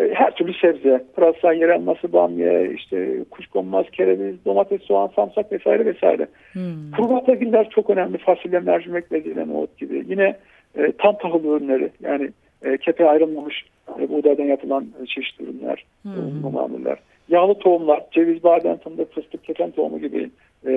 e, 0.00 0.14
her 0.14 0.34
türlü 0.34 0.54
sebze, 0.54 1.04
pırasa, 1.16 1.52
yer 1.52 1.68
elması, 1.68 2.12
bamya, 2.12 2.66
işte 2.66 3.24
kuşkonmaz, 3.30 3.86
kereviz, 3.92 4.44
domates, 4.44 4.82
soğan, 4.82 5.10
samsak 5.16 5.52
vesaire 5.52 5.86
vesaire. 5.86 6.26
Hmm. 6.52 6.90
Kuru 6.96 7.10
baklagiller 7.10 7.70
çok 7.70 7.90
önemli. 7.90 8.18
Fasulye, 8.18 8.60
mercimek, 8.60 9.12
bezelye, 9.12 9.48
nohut 9.48 9.78
gibi. 9.78 10.04
Yine 10.08 10.36
e, 10.78 10.92
tam 10.98 11.18
tahıl 11.18 11.44
ürünleri 11.44 11.90
yani 12.00 12.30
e, 12.62 12.78
kepe 12.78 13.08
ayrılmamış 13.08 13.64
e, 14.00 14.08
buğdaydan 14.08 14.44
yapılan 14.44 14.86
e, 15.02 15.06
çeşitli 15.06 15.44
ürünler, 15.44 15.84
hmm. 16.02 16.52
mamuller. 16.52 16.98
Yağlı 17.28 17.54
tohumlar, 17.54 18.06
ceviz, 18.12 18.44
badem, 18.44 18.76
fındık, 18.76 19.14
fıstık, 19.14 19.44
keten 19.44 19.70
tohumu 19.70 19.98
gibi 20.00 20.30
e, 20.66 20.72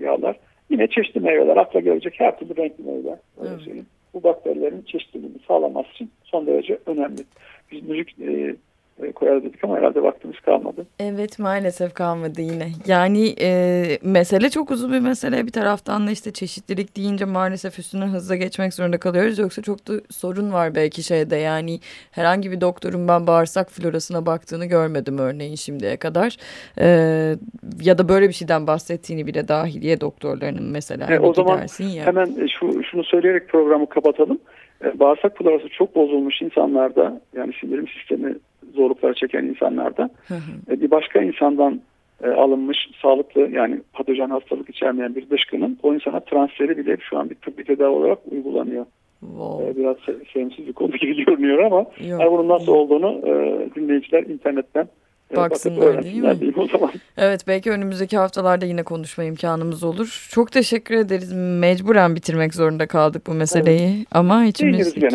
yağlar. 0.00 0.36
Yine 0.70 0.86
çeşitli 0.86 1.20
meyveler, 1.20 1.56
akla 1.56 1.80
gelecek 1.80 2.14
her 2.16 2.38
türlü 2.38 2.56
renkli 2.56 2.84
meyveler. 2.84 3.18
Öyle 3.40 3.82
Bu 4.14 4.22
bakterilerin 4.22 4.82
çeşitliliğini 4.82 5.38
sağlaması 5.48 5.90
için 5.90 6.10
son 6.24 6.46
derece 6.46 6.78
önemli 6.86 7.20
biz 7.72 7.88
müzik 7.88 8.20
e, 8.20 8.56
e, 9.02 9.12
koyarız 9.12 9.44
dedik 9.44 9.64
ama 9.64 9.76
herhalde 9.76 10.02
vaktimiz 10.02 10.40
kalmadı. 10.40 10.86
Evet 10.98 11.38
maalesef 11.38 11.94
kalmadı 11.94 12.40
yine. 12.40 12.68
Yani 12.86 13.34
e, 13.40 13.98
mesele 14.02 14.50
çok 14.50 14.70
uzun 14.70 14.92
bir 14.92 15.00
mesele. 15.00 15.46
Bir 15.46 15.52
taraftan 15.52 16.06
da 16.06 16.10
işte 16.10 16.32
çeşitlilik 16.32 16.96
deyince 16.96 17.24
maalesef 17.24 17.78
üstüne 17.78 18.04
hızla 18.04 18.36
geçmek 18.36 18.74
zorunda 18.74 18.98
kalıyoruz. 18.98 19.38
Yoksa 19.38 19.62
çok 19.62 19.88
da 19.88 19.92
sorun 20.10 20.52
var 20.52 20.74
belki 20.74 21.02
şeyde. 21.02 21.36
Yani 21.36 21.78
herhangi 22.10 22.50
bir 22.50 22.60
doktorun 22.60 23.08
ben 23.08 23.26
bağırsak 23.26 23.70
florasına 23.70 24.26
baktığını 24.26 24.66
görmedim 24.66 25.18
örneğin 25.18 25.54
şimdiye 25.54 25.96
kadar. 25.96 26.36
E, 26.80 26.86
ya 27.82 27.98
da 27.98 28.08
böyle 28.08 28.28
bir 28.28 28.34
şeyden 28.34 28.66
bahsettiğini 28.66 29.26
bile 29.26 29.48
dahiliye 29.48 30.00
doktorlarının 30.00 30.70
mesela. 30.72 31.14
E, 31.14 31.18
o 31.18 31.34
zaman 31.34 31.60
ya. 31.78 32.06
hemen 32.06 32.46
şu, 32.46 32.82
şunu 32.82 33.04
söyleyerek 33.04 33.48
programı 33.48 33.88
kapatalım. 33.88 34.38
E, 34.84 34.98
bağırsak 34.98 35.38
florası 35.38 35.68
çok 35.68 35.94
bozulmuş 35.94 36.42
insanlarda 36.42 37.20
yani 37.36 37.52
sindirim 37.60 37.88
sistemi 37.88 38.34
zorlukları 38.74 39.14
çeken 39.14 39.44
insanlarda 39.44 40.10
e, 40.70 40.80
bir 40.80 40.90
başka 40.90 41.22
insandan 41.22 41.80
e, 42.24 42.28
alınmış 42.28 42.78
sağlıklı 43.02 43.40
yani 43.40 43.80
patojen 43.92 44.30
hastalık 44.30 44.70
içermeyen 44.70 45.14
bir 45.14 45.30
dışkının 45.30 45.78
o 45.82 45.94
insana 45.94 46.20
transferi 46.20 46.78
bile 46.78 46.96
şu 47.10 47.18
an 47.18 47.30
bir 47.30 47.34
tıbbi 47.34 47.64
tedavi 47.64 47.88
olarak 47.88 48.18
uygulanıyor. 48.30 48.86
Wow. 49.20 49.76
Biraz 49.76 49.96
sevimsiz 50.32 50.66
bir 50.66 50.72
konu 50.72 50.90
gibi 50.90 51.24
görünüyor 51.24 51.58
ama 51.58 51.86
yani 52.00 52.30
bunun 52.30 52.48
nasıl 52.48 52.72
olduğunu 52.72 53.22
dinleyiciler 53.76 54.22
internetten 54.22 54.88
baksınlar 55.36 56.02
değil 56.02 56.22
mi? 56.22 56.52
O 56.56 56.66
zaman. 56.66 56.92
Evet 57.16 57.46
belki 57.46 57.70
önümüzdeki 57.70 58.18
haftalarda 58.18 58.66
yine 58.66 58.82
konuşma 58.82 59.24
imkanımız 59.24 59.82
olur. 59.82 60.28
Çok 60.30 60.52
teşekkür 60.52 60.94
ederiz. 60.94 61.32
Mecburen 61.32 62.16
bitirmek 62.16 62.54
zorunda 62.54 62.86
kaldık 62.86 63.26
bu 63.26 63.34
meseleyi. 63.34 63.96
Evet. 63.96 64.06
Ama 64.12 64.44
içimizdeki, 64.44 65.08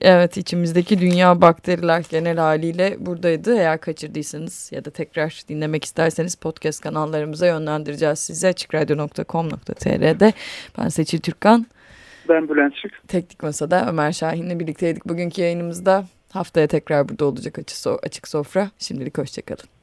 evet 0.00 0.36
içimizdeki 0.36 0.98
dünya 0.98 1.40
bakteriler 1.40 2.02
genel 2.10 2.36
haliyle 2.36 2.96
buradaydı. 2.98 3.56
Eğer 3.56 3.80
kaçırdıysanız 3.80 4.70
ya 4.72 4.84
da 4.84 4.90
tekrar 4.90 5.42
dinlemek 5.48 5.84
isterseniz 5.84 6.34
podcast 6.34 6.80
kanallarımıza 6.80 7.46
yönlendireceğiz 7.46 8.18
sizi. 8.18 8.46
Açıkradyo.com.tr'de 8.46 10.32
ben 10.78 10.88
Seçil 10.88 11.20
Türkan. 11.20 11.66
Ben 12.28 12.48
Bülent 12.48 12.74
Şık. 12.76 13.08
Teknik 13.08 13.42
Masa'da 13.42 13.88
Ömer 13.88 14.12
Şahin'le 14.12 14.60
birlikteydik 14.60 15.08
bugünkü 15.08 15.42
yayınımızda. 15.42 16.04
Haftaya 16.36 16.66
tekrar 16.66 17.08
burada 17.08 17.24
olacak 17.24 17.58
açık, 17.58 17.78
so 17.78 17.98
sofra. 18.28 18.70
Şimdilik 18.78 19.18
hoşçakalın. 19.18 19.75